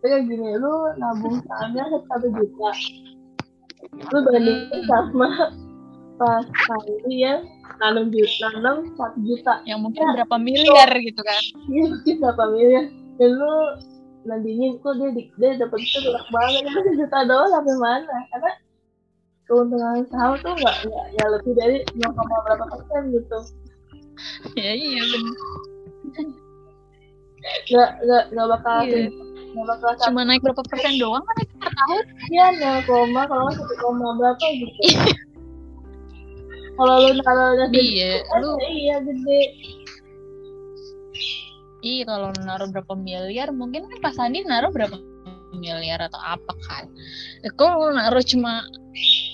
kayak 0.00 0.24
gini 0.24 0.56
lo 0.56 0.94
nabung 0.96 1.42
sahamnya 1.46 1.84
satu 2.10 2.26
juta. 2.32 2.70
Lo 4.08 4.18
bandingin 4.24 4.82
sama 4.88 5.52
pas 6.16 6.44
kali 6.44 7.20
ya 7.20 7.44
nanam 7.80 8.08
juta 8.08 8.46
nanam 8.56 8.76
satu 8.96 9.18
juta. 9.24 9.60
Yang 9.68 9.80
mungkin 9.84 10.02
ya, 10.02 10.12
berapa 10.20 10.36
miliar 10.40 10.90
so, 10.90 11.02
gitu 11.04 11.20
kan. 11.22 11.42
Iya 11.68 11.84
mungkin 11.92 12.14
berapa 12.24 12.44
miliar. 12.52 12.84
Dan 13.16 13.30
lu 13.36 13.54
nantinya 14.26 14.66
kok 14.82 14.92
dia 14.98 15.08
dia 15.14 15.50
dapat 15.60 15.78
itu 15.80 15.98
banyak 16.02 16.26
banget. 16.32 16.62
Ya 16.64 16.92
juta 17.04 17.18
doang 17.28 17.50
sampai 17.52 17.76
mana? 17.76 18.16
Karena 18.32 18.52
keuntungan 19.46 20.02
saham 20.10 20.32
tuh 20.42 20.52
nggak 20.58 20.76
ya 21.14 21.24
lebih 21.30 21.52
dari 21.54 21.76
0, 21.94 22.10
berapa 22.16 22.64
persen 22.66 23.02
gitu. 23.14 23.38
Ya 24.56 24.72
iya 24.72 25.02
benar 25.04 25.36
nggak 27.70 27.90
nggak 28.02 28.24
nggak 28.34 28.48
bakal 28.58 28.78
iya. 28.86 29.08
Nggak 29.56 29.66
bakal 29.72 29.90
cuma 30.04 30.20
naik 30.28 30.42
berapa 30.44 30.62
persen 30.68 30.94
doang 31.00 31.24
kan 31.24 31.36
per 31.56 31.72
tahun? 31.72 32.04
Iya 32.28 32.46
nol 32.60 32.78
koma 32.84 33.22
kalau 33.24 33.48
satu 33.54 33.74
koma 33.80 34.08
berapa 34.20 34.46
gitu 34.52 34.82
kalau 36.76 36.94
lu 37.00 37.10
naruh 37.20 37.72
iya 37.72 38.20
lu 38.40 38.50
iya 38.68 38.96
gede. 39.00 39.42
Iya 41.84 42.02
kalau 42.08 42.28
naruh 42.42 42.68
berapa 42.72 42.94
miliar 42.96 43.48
mungkin 43.52 43.88
kan 43.88 43.98
Pak 44.02 44.14
Sandi 44.16 44.44
naruh 44.44 44.72
berapa 44.72 44.96
miliar 45.56 46.04
atau 46.04 46.20
apa 46.20 46.52
kan? 46.68 46.84
Eh, 47.44 47.52
kalau 47.56 47.92
naruh 47.92 48.24
cuma 48.24 48.64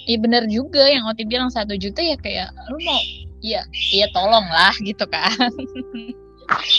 iya 0.07 0.19
benar 0.19 0.47
juga 0.47 0.87
yang 0.87 1.07
Oti 1.07 1.27
bilang 1.27 1.51
satu 1.51 1.75
juta 1.79 2.03
ya 2.03 2.15
kayak 2.19 2.51
lu 2.71 2.79
mau 2.83 3.01
iya 3.43 3.67
iya 3.91 4.07
tolong 4.15 4.47
lah 4.47 4.75
gitu 4.83 5.05
kan. 5.11 5.33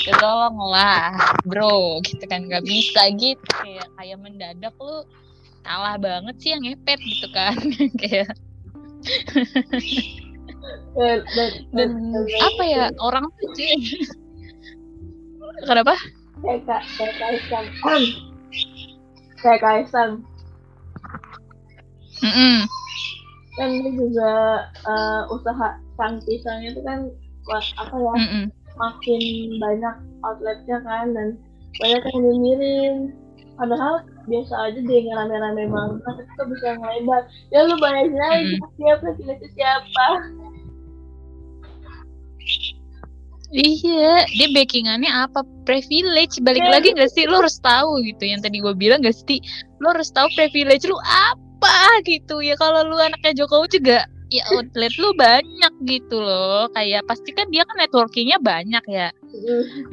Ya 0.06 0.13
tolong 0.21 0.54
lah 0.69 1.17
bro 1.49 1.97
gitu 2.06 2.21
kan 2.30 2.45
nggak 2.45 2.62
bisa 2.67 3.10
gitu. 3.17 3.41
Kayak 3.58 3.89
kayak 3.97 4.17
mendadak 4.21 4.76
lu 4.78 5.02
kalah 5.65 5.97
banget 5.97 6.36
sih 6.38 6.49
yang 6.54 6.62
ngepet 6.62 6.99
gitu 7.02 7.28
kan. 7.34 7.58
Kayak 8.02 8.38
dan, 10.95 11.19
dan, 11.36 11.52
dan 11.76 11.89
apa 12.39 12.63
ya 12.63 12.84
orang 13.02 13.26
tuh 13.39 13.49
sih. 13.58 13.76
Kenapa? 15.63 15.95
Kayak 16.43 16.84
kayak 19.43 19.60
kaisang 19.60 20.23
mm 22.23 22.32
-mm. 22.32 22.58
kan 23.60 23.69
ini 23.69 23.89
juga 23.99 24.32
uh, 24.88 25.21
usaha 25.36 25.78
sang 25.99 26.23
pisang 26.23 26.63
itu 26.63 26.80
kan 26.88 27.12
apa 27.52 27.95
ya 27.99 28.13
mm 28.15 28.28
-mm. 28.32 28.43
makin 28.80 29.21
banyak 29.60 29.95
outletnya 30.23 30.78
kan 30.88 31.12
dan 31.12 31.36
banyak 31.84 32.02
yang 32.13 32.21
dimirin. 32.23 32.95
Padahal 33.54 34.02
biasa 34.26 34.54
aja 34.71 34.80
dia 34.82 34.99
yang 35.04 35.13
rame-rame 35.19 35.69
banget 35.69 35.99
tapi 36.08 36.21
kok 36.26 36.47
bisa 36.49 36.67
ngelebar. 36.80 37.21
Ya 37.52 37.67
lu 37.67 37.76
bayangin 37.78 38.17
aja 38.17 38.39
mm. 38.39 38.63
siapa 38.80 39.08
siapa 39.54 40.08
Iya, 43.53 44.25
dia 44.33 44.47
backingannya 44.49 45.13
apa? 45.13 45.45
Privilege. 45.69 46.41
Balik 46.41 46.65
lagi 46.65 46.89
gak 46.97 47.13
sih? 47.13 47.29
Lo 47.29 47.45
harus 47.45 47.61
tahu 47.61 48.01
gitu. 48.01 48.25
Yang 48.25 48.49
tadi 48.49 48.57
gue 48.57 48.73
bilang 48.73 49.05
gak 49.05 49.13
sih? 49.13 49.37
Lo 49.77 49.93
harus 49.93 50.09
tahu 50.09 50.25
privilege 50.33 50.89
lu 50.89 50.97
apa 51.05 52.01
gitu. 52.09 52.41
Ya 52.41 52.57
kalau 52.57 52.81
lu 52.89 52.97
anaknya 52.97 53.45
Jokowi 53.45 53.69
juga 53.77 54.09
ya 54.33 54.41
outlet 54.57 54.89
lu 54.97 55.13
banyak 55.13 55.73
gitu 55.85 56.17
loh. 56.17 56.65
Kayak 56.73 57.05
pasti 57.05 57.29
kan 57.37 57.45
dia 57.53 57.61
kan 57.69 57.77
networkingnya 57.77 58.41
banyak 58.41 58.83
ya. 58.89 59.13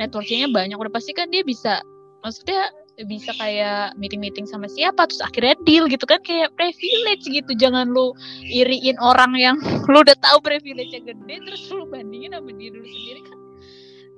Networkingnya 0.01 0.49
banyak. 0.49 0.81
Udah 0.81 0.93
pasti 0.97 1.13
kan 1.13 1.29
dia 1.29 1.45
bisa. 1.45 1.85
Maksudnya 2.25 2.73
bisa 3.09 3.33
kayak 3.37 3.97
meeting-meeting 3.97 4.45
sama 4.45 4.69
siapa 4.69 5.09
terus 5.09 5.25
akhirnya 5.25 5.57
deal 5.65 5.89
gitu 5.89 6.05
kan 6.05 6.21
kayak 6.21 6.53
privilege 6.53 7.25
gitu 7.25 7.49
jangan 7.57 7.89
lu 7.89 8.13
iriin 8.45 9.01
orang 9.01 9.33
yang 9.41 9.57
lu 9.93 10.05
udah 10.05 10.17
tahu 10.21 10.45
privilege-nya 10.45 11.01
gede 11.01 11.37
terus 11.49 11.65
lu 11.73 11.89
bandingin 11.89 12.37
sama 12.37 12.53
diri 12.53 12.77
lu 12.77 12.85
sendiri 12.85 13.21
kan 13.25 13.40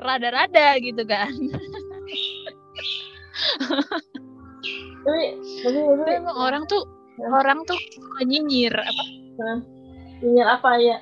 rada-rada 0.01 0.79
gitu 0.81 1.03
kan. 1.05 1.33
Tapi 5.03 5.25
tapi, 5.67 5.79
tapi. 5.83 6.11
Emang 6.15 6.37
orang 6.39 6.63
tuh 6.71 6.87
ya. 7.19 7.27
orang 7.35 7.59
tuh 7.67 7.79
nyinyir 8.23 8.71
apa? 8.71 9.05
Nyinyir 10.23 10.47
apa 10.47 10.71
ya? 10.79 10.99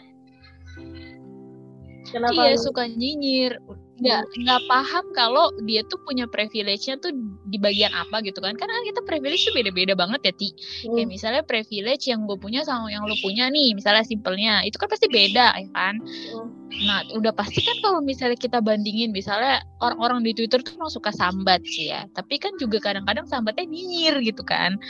Kenapa 2.10 2.32
iya 2.34 2.56
suka 2.58 2.88
nyinyir 2.88 3.60
nggak 4.00 4.22
nggak 4.32 4.60
paham 4.64 5.04
kalau 5.12 5.52
dia 5.68 5.84
tuh 5.84 6.00
punya 6.08 6.24
privilege-nya 6.24 6.96
tuh 6.96 7.12
di 7.46 7.60
bagian 7.60 7.92
apa 7.92 8.24
gitu 8.24 8.40
kan. 8.40 8.56
Karena 8.56 8.80
kita 8.88 9.04
privilege 9.04 9.44
tuh 9.44 9.54
beda-beda 9.54 9.92
banget 9.92 10.20
ya 10.24 10.32
ti. 10.32 10.48
Hmm. 10.84 10.96
kayak 10.96 11.08
misalnya 11.08 11.42
privilege 11.44 12.08
yang 12.08 12.24
gue 12.24 12.38
punya 12.40 12.64
sama 12.64 12.88
yang 12.88 13.04
lo 13.04 13.14
punya 13.20 13.52
nih 13.52 13.76
misalnya 13.76 14.04
simpelnya 14.04 14.64
itu 14.64 14.80
kan 14.80 14.88
pasti 14.88 15.06
beda 15.06 15.46
ya 15.60 15.68
kan? 15.76 15.94
Hmm. 16.00 16.48
nah 16.86 17.02
udah 17.12 17.34
pasti 17.34 17.60
kan 17.66 17.76
kalau 17.82 17.98
misalnya 17.98 18.38
kita 18.38 18.62
bandingin 18.62 19.10
misalnya 19.10 19.58
orang-orang 19.82 20.22
di 20.22 20.32
twitter 20.32 20.62
tuh 20.62 20.78
mau 20.80 20.88
suka 20.88 21.12
sambat 21.12 21.60
sih 21.68 21.92
ya. 21.92 22.08
Tapi 22.16 22.40
kan 22.40 22.56
juga 22.56 22.80
kadang-kadang 22.80 23.28
sambatnya 23.28 23.68
nyinyir 23.68 24.24
gitu 24.24 24.40
kan. 24.42 24.80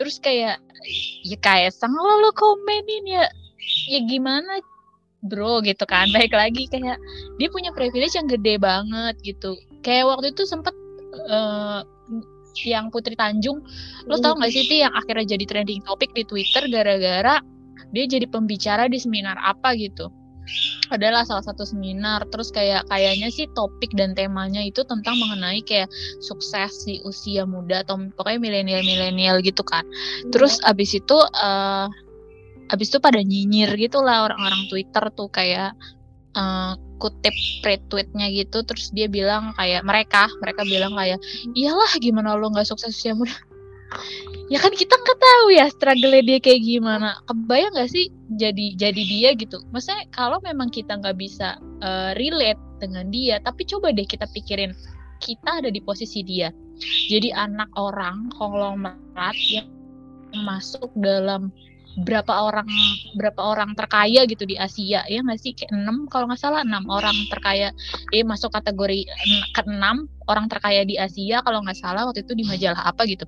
Terus 0.00 0.18
kayak 0.18 0.58
ya 1.22 1.36
kayak 1.38 1.70
sang 1.70 1.94
lo 1.94 2.20
lo 2.20 2.30
komenin 2.34 3.04
ya. 3.06 3.26
Ya 3.90 4.00
gimana 4.06 4.62
bro 5.26 5.60
gitu 5.62 5.82
kan. 5.84 6.08
Baik 6.14 6.32
lagi 6.32 6.70
kayak 6.70 6.98
dia 7.36 7.48
punya 7.50 7.70
privilege 7.74 8.14
yang 8.14 8.30
gede 8.30 8.56
banget 8.62 9.14
gitu. 9.22 9.58
Kayak 9.82 10.16
waktu 10.16 10.32
itu 10.34 10.42
sempet 10.46 10.74
uh, 11.30 11.82
yang 12.64 12.88
Putri 12.88 13.12
Tanjung 13.18 13.60
lo 14.08 14.16
tau 14.16 14.32
gak 14.40 14.48
sih 14.48 14.64
ti 14.64 14.80
yang 14.80 14.94
akhirnya 14.96 15.36
jadi 15.36 15.44
trending 15.44 15.84
topik 15.84 16.16
di 16.16 16.24
Twitter 16.24 16.64
gara-gara 16.72 17.44
dia 17.92 18.04
jadi 18.08 18.24
pembicara 18.26 18.88
di 18.88 18.96
seminar 18.96 19.36
apa 19.44 19.76
gitu. 19.76 20.08
Adalah 20.94 21.26
salah 21.26 21.42
satu 21.42 21.66
seminar. 21.66 22.22
Terus 22.30 22.54
kayak 22.54 22.86
kayaknya 22.86 23.28
sih 23.34 23.50
topik 23.58 23.90
dan 23.98 24.14
temanya 24.14 24.62
itu 24.62 24.86
tentang 24.86 25.18
mengenai 25.18 25.58
kayak 25.66 25.90
sukses 26.22 26.86
di 26.86 27.02
usia 27.02 27.42
muda 27.42 27.82
atau 27.82 27.98
pokoknya 28.14 28.38
milenial 28.38 28.82
milenial 28.86 29.36
gitu 29.42 29.66
kan. 29.66 29.82
Terus 30.30 30.62
abis 30.62 30.94
itu 30.98 31.18
uh, 31.18 31.90
abis 32.72 32.90
itu 32.90 32.98
pada 32.98 33.20
nyinyir 33.22 33.70
gitu 33.78 34.02
lah 34.02 34.26
orang-orang 34.26 34.66
Twitter 34.66 35.04
tuh 35.14 35.28
kayak 35.30 35.74
uh, 36.34 36.74
kutip 36.96 37.34
retweetnya 37.62 38.32
gitu 38.32 38.64
terus 38.64 38.90
dia 38.90 39.06
bilang 39.06 39.52
kayak 39.54 39.84
mereka 39.84 40.26
mereka 40.40 40.64
bilang 40.64 40.96
kayak 40.96 41.20
iyalah 41.52 41.90
gimana 42.00 42.34
lo 42.34 42.48
nggak 42.50 42.66
sukses 42.66 42.96
usia 42.96 43.12
muda 43.12 43.32
ya 44.52 44.58
kan 44.62 44.72
kita 44.74 44.94
nggak 44.94 45.18
tahu 45.18 45.46
ya 45.54 45.66
struggle 45.70 46.14
dia 46.22 46.38
kayak 46.38 46.62
gimana. 46.62 47.18
Kebayang 47.26 47.74
nggak 47.74 47.90
sih 47.90 48.10
jadi 48.38 48.74
jadi 48.78 49.02
dia 49.02 49.30
gitu? 49.34 49.62
Maksudnya 49.70 50.06
kalau 50.14 50.38
memang 50.42 50.70
kita 50.70 50.98
nggak 50.98 51.16
bisa 51.18 51.58
uh, 51.82 52.14
relate 52.18 52.60
dengan 52.82 53.08
dia 53.08 53.40
tapi 53.40 53.64
coba 53.64 53.90
deh 53.94 54.04
kita 54.04 54.28
pikirin 54.30 54.76
kita 55.22 55.64
ada 55.64 55.70
di 55.72 55.80
posisi 55.80 56.20
dia. 56.22 56.52
Jadi 57.08 57.32
anak 57.32 57.72
orang 57.74 58.28
konglomerat 58.36 59.36
yang 59.48 59.68
masuk 60.44 60.92
dalam 61.00 61.48
berapa 61.96 62.28
orang 62.28 62.68
berapa 63.16 63.40
orang 63.40 63.72
terkaya 63.72 64.28
gitu 64.28 64.44
di 64.44 64.60
Asia 64.60 65.00
ya 65.08 65.20
nggak 65.24 65.40
sih? 65.40 65.56
Kayak 65.56 65.72
enam 65.72 66.04
kalau 66.12 66.28
nggak 66.28 66.40
salah 66.40 66.60
enam 66.60 66.84
orang 66.92 67.16
terkaya. 67.32 67.72
Eh 68.12 68.20
masuk 68.20 68.52
kategori 68.52 69.08
ke 69.56 69.62
enam 69.64 70.04
orang 70.26 70.50
terkaya 70.50 70.82
di 70.82 70.98
Asia 70.98 71.40
kalau 71.40 71.62
nggak 71.62 71.78
salah 71.78 72.04
waktu 72.04 72.26
itu 72.26 72.36
di 72.36 72.44
majalah 72.44 72.84
apa 72.84 73.06
gitu. 73.08 73.24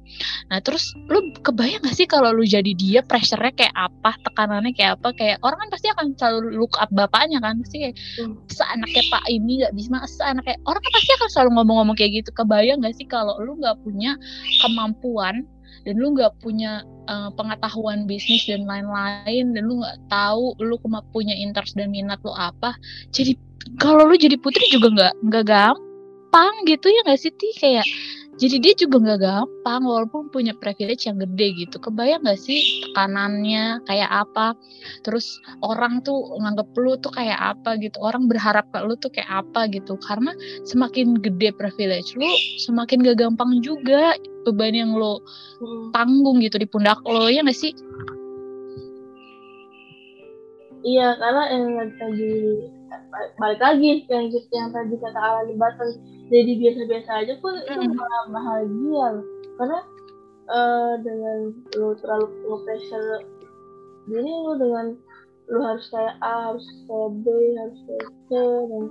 Nah 0.53 0.61
terus 0.61 0.93
lu 1.09 1.33
kebayang 1.41 1.81
nggak 1.81 1.97
sih 1.97 2.05
kalau 2.11 2.35
lu 2.35 2.45
jadi 2.45 2.75
dia 2.75 3.01
pressure-nya 3.07 3.55
kayak 3.55 3.75
apa 3.75 4.13
tekanannya 4.29 4.75
kayak 4.77 5.01
apa? 5.01 5.09
Kayak 5.17 5.37
orang 5.41 5.59
kan 5.65 5.69
pasti 5.73 5.87
akan 5.95 6.07
selalu 6.19 6.39
look 6.61 6.75
up 6.77 6.91
bapaknya 6.93 7.39
kan 7.41 7.63
pasti 7.65 7.89
kayak 7.89 7.97
hmm. 8.21 8.37
seanaknya 8.53 9.03
pak 9.09 9.25
ini 9.33 9.53
nggak 9.65 9.75
bisa 9.79 9.97
seanaknya 10.21 10.57
orang 10.69 10.83
kan 10.83 10.93
pasti 10.93 11.11
akan 11.17 11.29
selalu 11.33 11.51
ngomong-ngomong 11.57 11.97
kayak 11.97 12.13
gitu. 12.21 12.31
Kebayang 12.37 12.85
nggak 12.85 12.95
sih 12.99 13.07
kalau 13.09 13.39
lu 13.41 13.57
nggak 13.57 13.81
punya 13.81 14.19
kemampuan 14.61 15.47
dan 15.87 15.95
lu 15.97 16.13
nggak 16.13 16.35
punya 16.43 16.83
uh, 17.09 17.33
pengetahuan 17.35 18.05
bisnis 18.05 18.45
dan 18.45 18.69
lain-lain 18.69 19.57
dan 19.57 19.63
lu 19.65 19.81
nggak 19.81 19.99
tahu 20.13 20.53
lu 20.61 20.77
cuma 20.85 21.01
punya 21.11 21.33
interest 21.35 21.75
dan 21.75 21.91
minat 21.91 22.21
lu 22.23 22.31
apa 22.37 22.77
jadi 23.11 23.35
kalau 23.77 24.09
lu 24.09 24.17
jadi 24.17 24.41
putri 24.41 24.65
juga 24.73 24.89
nggak 24.89 25.15
nggak 25.29 25.45
gampang 25.45 26.55
gitu 26.65 26.89
ya 26.89 27.05
nggak 27.05 27.21
sih 27.21 27.33
ti? 27.37 27.53
Kayak 27.53 27.85
jadi 28.41 28.57
dia 28.63 28.75
juga 28.79 28.97
nggak 29.03 29.21
gampang 29.21 29.83
walaupun 29.85 30.33
punya 30.33 30.57
privilege 30.57 31.05
yang 31.05 31.21
gede 31.21 31.69
gitu. 31.69 31.77
Kebayang 31.77 32.25
nggak 32.25 32.41
sih 32.41 32.78
tekanannya 32.91 33.83
kayak 33.85 34.11
apa. 34.11 34.57
Terus 35.05 35.39
orang 35.61 36.01
tuh 36.03 36.37
nganggep 36.39 36.69
lu 36.79 36.97
tuh 37.01 37.13
kayak 37.13 37.39
apa 37.39 37.77
gitu. 37.81 37.97
Orang 38.01 38.27
berharap 38.27 38.69
ke 38.73 38.81
lu 38.85 38.95
tuh 38.99 39.13
kayak 39.13 39.47
apa 39.47 39.69
gitu. 39.71 39.97
Karena 40.01 40.33
semakin 40.65 41.19
gede 41.21 41.55
privilege 41.57 42.15
lu 42.17 42.29
semakin 42.65 43.05
gak 43.05 43.19
gampang 43.21 43.61
juga 43.61 44.15
beban 44.47 44.73
yang 44.73 44.97
lo 44.97 45.21
hmm. 45.61 45.93
tanggung 45.93 46.41
gitu 46.41 46.57
di 46.57 46.65
pundak 46.65 47.01
lo 47.05 47.29
ya 47.29 47.45
nggak 47.45 47.57
sih? 47.57 47.73
Iya 50.87 51.19
karena 51.19 51.43
yang 51.53 51.91
tadi 51.99 52.33
balik 53.37 53.61
lagi 53.61 54.07
yang 54.07 54.31
yang 54.31 54.69
tadi 54.71 54.95
kata 54.97 55.19
ala 55.19 55.53
Batan 55.59 55.91
jadi 56.29 56.53
biasa-biasa 56.61 57.11
aja 57.25 57.35
pun 57.41 57.57
mm. 57.57 57.83
itu 57.83 57.97
malah 57.97 58.25
bahagia. 58.31 59.09
Karena 59.59 59.79
uh, 60.49 60.95
dengan 61.05 61.53
lo 61.77 61.95
terlalu 62.01 62.27
pressure 62.65 63.25
jadi 64.09 64.31
lo 64.45 64.53
dengan 64.57 64.87
lo 65.49 65.59
harus 65.65 65.87
kayak 65.93 66.17
A 66.21 66.53
harus 66.53 66.67
kayak 66.89 67.11
B 67.25 67.27
harus 67.57 67.81
kayak 67.89 68.09
C 68.29 68.31
dan 68.69 68.85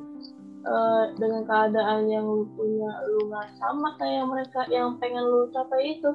uh, 0.66 1.04
dengan 1.18 1.42
keadaan 1.46 2.10
yang 2.10 2.26
lu 2.26 2.46
punya 2.58 2.92
lu 3.10 3.30
nggak 3.30 3.48
sama 3.62 3.94
kayak 4.02 4.26
mereka 4.26 4.66
yang 4.74 4.98
pengen 4.98 5.22
lu 5.26 5.50
capai 5.54 5.98
itu 5.98 6.12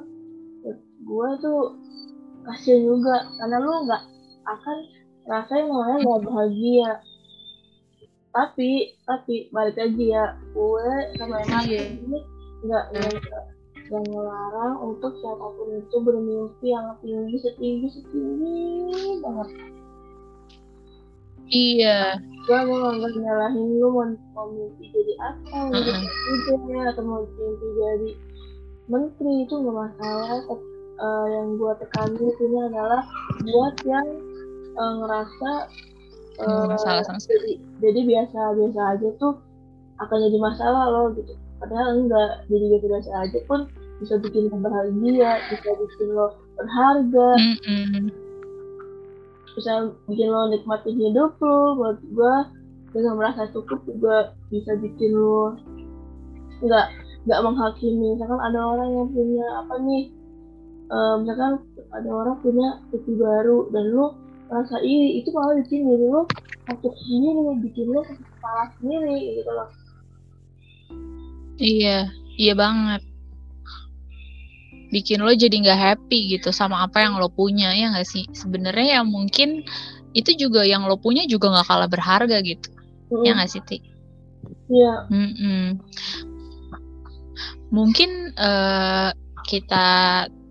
gue 1.03 1.29
tuh 1.43 1.75
kasian 2.47 2.83
juga. 2.83 3.27
Karena 3.39 3.57
lu 3.59 3.71
nggak 3.87 4.03
akan 4.47 4.77
rasain 5.27 5.67
namanya 5.67 5.97
nggak 6.03 6.23
bahagia. 6.27 6.91
Tapi 8.33 8.71
tapi 9.05 9.35
balik 9.53 9.77
lagi 9.77 10.05
ya 10.09 10.33
gue 10.57 10.87
sama 11.21 11.43
emang 11.45 11.65
iya. 11.69 11.85
ini 11.85 12.19
nggak 12.65 12.85
nggak 12.97 13.45
ngelarang 13.91 14.75
untuk 14.79 15.11
siapa 15.19 15.45
pun 15.57 15.69
itu 15.75 15.97
bermimpi 15.99 16.67
yang 16.71 16.95
tinggi 17.03 17.37
setinggi 17.43 17.87
setinggi 17.91 19.19
banget. 19.19 19.49
Iya. 21.51 21.99
Gue 22.43 22.59
mau 22.67 22.91
nggak 22.91 23.13
nyalahin 23.19 23.67
lu 23.79 23.87
mau, 23.91 24.07
mau 24.35 24.47
mimpi 24.51 24.87
jadi 24.91 25.13
apa 25.19 25.57
mau 25.71 25.79
jadi 25.79 26.07
presiden 26.07 26.83
atau 26.87 27.03
mau 27.03 27.21
mimpi 27.27 27.67
jadi 27.75 28.11
menteri 28.87 29.33
itu 29.43 29.53
nggak 29.53 29.75
masalah. 29.75 30.39
Uh, 30.93 31.25
yang 31.25 31.57
gue 31.57 31.73
tekanin 31.81 32.31
ini 32.37 32.57
adalah 32.69 33.01
buat 33.41 33.75
yang 33.81 34.07
uh, 34.77 34.93
ngerasa 35.01 35.51
uh, 36.37 36.65
masalah 36.69 37.01
sama 37.01 37.17
jadi, 37.17 37.57
jadi 37.81 37.99
biasa 38.05 38.39
biasa 38.53 38.79
aja 38.93 39.09
tuh 39.17 39.41
akan 39.97 40.17
jadi 40.29 40.37
masalah 40.37 40.85
loh 40.93 41.07
gitu 41.17 41.33
padahal 41.63 42.03
enggak 42.03 42.43
jadi 42.51 42.83
biasa 42.83 43.09
aja 43.23 43.39
pun 43.47 43.71
bisa 44.03 44.19
bikin 44.19 44.51
lo 44.51 44.59
bahagia 44.59 45.39
bisa 45.47 45.69
bikin 45.79 46.07
lo 46.11 46.35
berharga. 46.59 47.29
Bisa 49.55 49.71
bikin 50.11 50.27
lo 50.27 50.51
nikmatin 50.51 50.99
hidup 50.99 51.39
lo 51.39 51.79
buat 51.79 51.97
gue 52.03 52.35
dengan 52.91 53.15
merasa 53.15 53.47
cukup 53.55 53.79
juga 53.87 54.35
bisa 54.51 54.75
bikin 54.75 55.15
lo 55.15 55.55
nggak 56.59 56.87
nggak 57.23 57.39
menghakimi. 57.47 58.19
Misalkan 58.19 58.43
ada 58.43 58.59
orang 58.59 58.89
yang 58.91 59.07
punya 59.15 59.47
apa 59.63 59.75
nih? 59.87 60.03
Uh, 60.91 61.15
misalkan 61.23 61.63
ada 61.95 62.09
orang 62.11 62.35
punya 62.43 62.83
TV 62.91 63.15
baru 63.15 63.71
dan 63.71 63.87
lo 63.95 64.19
merasa 64.51 64.83
iri 64.83 65.23
itu 65.23 65.31
malah 65.31 65.55
bikin 65.63 65.87
diri 65.87 66.07
lo 66.11 66.27
sakit 66.67 66.93
sendiri 67.07 67.41
bikin 67.63 67.87
lo 67.87 68.03
sakit 68.03 68.27
kepala 68.27 68.63
sendiri 68.77 69.39
gitu 69.39 69.49
loh 69.49 69.67
iya 71.57 72.09
iya 72.37 72.53
banget. 72.53 73.01
Bikin 74.93 75.25
lo 75.25 75.33
jadi 75.33 75.53
nggak 75.53 75.79
happy 75.79 76.37
gitu 76.37 76.53
sama 76.53 76.85
apa 76.85 77.01
yang 77.01 77.17
lo 77.17 77.29
punya 77.29 77.73
ya 77.73 77.89
nggak 77.93 78.05
sih? 78.05 78.29
Sebenarnya 78.33 78.99
ya 78.99 79.01
mungkin 79.01 79.65
itu 80.13 80.37
juga 80.37 80.61
yang 80.61 80.85
lo 80.85 81.01
punya 81.01 81.25
juga 81.25 81.49
nggak 81.49 81.67
kalah 81.67 81.89
berharga 81.89 82.37
gitu. 82.45 82.69
Mm. 83.13 83.23
ya 83.25 83.31
nggak 83.37 83.49
sih 83.49 83.61
ti? 83.65 83.77
Iya. 84.69 85.09
Mungkin 87.73 88.37
uh, 88.37 89.09
kita 89.49 89.87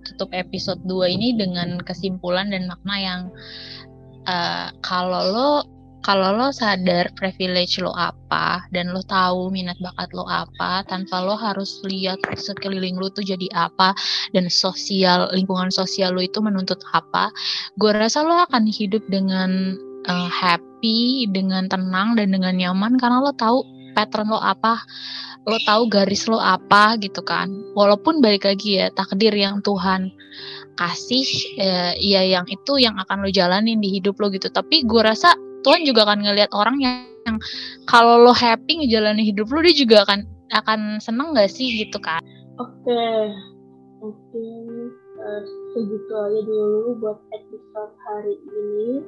tutup 0.02 0.34
episode 0.34 0.82
2 0.84 1.14
ini 1.14 1.38
dengan 1.38 1.78
kesimpulan 1.80 2.50
dan 2.50 2.66
makna 2.66 2.96
yang 2.98 3.20
uh, 4.26 4.74
kalau 4.82 5.22
lo 5.30 5.52
kalau 6.02 6.34
lo 6.34 6.50
sadar 6.50 7.08
privilege 7.14 7.78
lo 7.78 7.94
apa 7.94 8.66
dan 8.74 8.90
lo 8.90 9.00
tahu 9.06 9.48
minat 9.54 9.78
bakat 9.78 10.10
lo 10.12 10.26
apa 10.26 10.82
tanpa 10.90 11.22
lo 11.22 11.38
harus 11.38 11.78
lihat 11.86 12.18
sekeliling 12.34 12.98
lo 12.98 13.08
tuh 13.08 13.22
jadi 13.22 13.46
apa 13.54 13.94
dan 14.34 14.50
sosial 14.50 15.30
lingkungan 15.30 15.70
sosial 15.70 16.14
lo 16.14 16.20
itu 16.20 16.42
menuntut 16.42 16.82
apa 16.92 17.30
gue 17.78 17.90
rasa 17.94 18.26
lo 18.26 18.34
akan 18.50 18.66
hidup 18.66 19.02
dengan 19.06 19.78
uh, 20.10 20.30
happy 20.30 21.30
dengan 21.30 21.70
tenang 21.70 22.18
dan 22.18 22.34
dengan 22.34 22.58
nyaman 22.58 22.98
karena 22.98 23.22
lo 23.22 23.32
tahu 23.38 23.62
pattern 23.94 24.34
lo 24.34 24.42
apa 24.42 24.82
lo 25.46 25.58
tahu 25.66 25.90
garis 25.90 26.30
lo 26.30 26.38
apa 26.38 26.94
gitu 27.02 27.18
kan. 27.22 27.50
Walaupun 27.74 28.22
balik 28.22 28.46
lagi 28.46 28.78
ya 28.78 28.94
takdir 28.94 29.34
yang 29.34 29.58
Tuhan 29.66 30.14
kasih 30.78 31.26
eh, 31.58 31.92
ya 31.98 32.22
yang 32.22 32.46
itu 32.46 32.78
yang 32.78 32.94
akan 32.94 33.26
lo 33.26 33.30
jalanin 33.30 33.82
di 33.82 33.98
hidup 33.98 34.22
lo 34.22 34.30
gitu. 34.30 34.46
Tapi 34.54 34.86
gue 34.86 35.02
rasa 35.02 35.34
Tuhan 35.62 35.87
juga 35.87 36.05
akan 36.07 36.18
ngelihat 36.27 36.51
orang 36.53 36.77
yang, 36.83 37.07
yang 37.27 37.38
kalau 37.87 38.18
lo 38.18 38.35
happy 38.35 38.83
ngejalanin 38.83 39.22
hidup 39.22 39.46
lo 39.48 39.62
dia 39.62 39.75
juga 39.75 40.03
akan 40.07 40.27
akan 40.53 41.01
seneng 41.01 41.33
gak 41.33 41.48
sih 41.48 41.87
gitu 41.87 41.96
kan 42.03 42.20
oke 42.61 42.68
okay. 42.85 43.33
mungkin 44.03 44.92
uh, 45.22 45.42
segitu 45.72 46.12
aja 46.12 46.40
dulu 46.44 46.98
buat 47.01 47.18
episode 47.33 47.94
hari 48.05 48.35
ini 48.37 49.01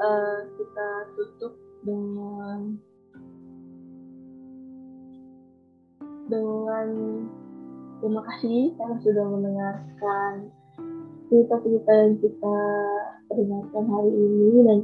uh, 0.00 0.38
kita 0.58 0.88
tutup 1.14 1.54
dengan 1.86 2.76
dengan 6.30 6.88
terima 8.00 8.22
kasih 8.22 8.72
karena 8.78 8.96
sudah 9.02 9.26
mendengarkan 9.28 10.32
cerita-cerita 11.30 11.92
yang 11.94 12.14
kita 12.18 12.58
dengarkan 13.30 13.84
hari 13.86 14.10
ini 14.10 14.50
dan 14.66 14.78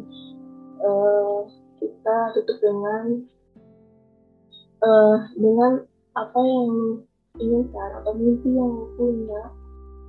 uh, 0.80 1.48
kita 1.80 2.16
tutup 2.36 2.58
dengan 2.60 3.04
uh, 4.82 5.16
dengan 5.36 5.72
apa 6.16 6.40
yang 6.40 6.72
inginkan 7.36 7.90
atau 8.02 8.12
mimpi 8.16 8.50
yang 8.56 8.72
punya. 8.96 9.42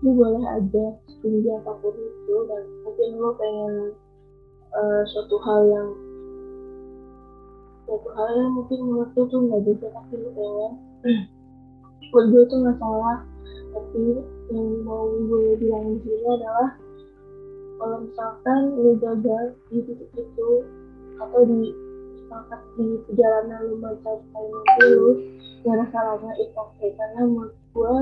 Lu 0.05 0.13
boleh 0.13 0.45
aja 0.45 0.85
setinggi 1.09 1.49
apa 1.57 1.73
pun 1.81 1.93
itu 1.97 2.35
dan 2.45 2.63
mungkin 2.85 3.09
lo 3.17 3.33
pengen 3.33 3.75
uh, 4.77 5.01
suatu 5.09 5.35
hal 5.41 5.61
yang 5.73 5.89
suatu 7.89 8.09
hal 8.13 8.29
yang 8.37 8.51
mungkin 8.53 8.77
menurut 8.85 9.09
lu 9.17 9.23
tuh 9.25 9.39
nggak 9.41 9.61
bisa 9.65 9.85
tapi 9.89 10.13
lu 10.21 10.29
pengen. 10.37 10.71
Buat 12.07 12.25
gue 12.31 12.43
tuh 12.47 12.57
nggak 12.63 12.77
salah 12.79 13.19
tapi 13.73 14.03
yang 14.53 14.69
mau 14.87 15.11
gue 15.11 15.59
bilang 15.59 15.97
di 15.97 15.99
sini 16.07 16.27
adalah 16.29 16.69
kalau 17.77 17.97
misalkan 18.01 18.59
lu 18.73 18.91
gagal 18.97 19.45
di 19.69 19.79
titik 19.85 20.11
itu 20.17 20.49
atau 21.21 21.41
di 21.45 21.73
misalkan 22.17 22.59
di 22.77 22.85
perjalanan 23.05 23.59
lu 23.69 23.75
mencapai 23.79 24.43
mimpi 24.49 24.85
lu 24.91 25.09
gak 25.65 25.73
ada 25.77 25.85
salahnya 25.93 26.31
itu 26.41 26.57
oke. 26.57 26.85
Karena 26.97 27.21
menurut 27.25 27.55
gue 27.73 27.93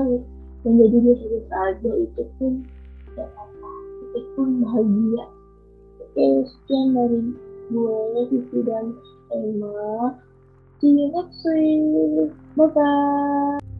menjadi 0.64 0.96
biasa-biasa 0.98 1.56
aja 1.70 1.90
itu 2.00 2.22
pun 2.40 2.52
gak 3.14 3.30
apa 3.36 3.70
itu 4.16 4.18
pun 4.34 4.48
bahagia. 4.64 5.24
Oke 6.00 6.24
sekian 6.48 6.86
dari 6.96 7.20
gue 7.70 7.98
Vivi 8.32 8.60
dan 8.64 8.86
Emma. 9.30 10.16
See 10.80 10.92
you 10.92 11.08
next 11.12 11.40
week. 11.44 12.32
Bye 12.56 12.68
bye 12.72 13.75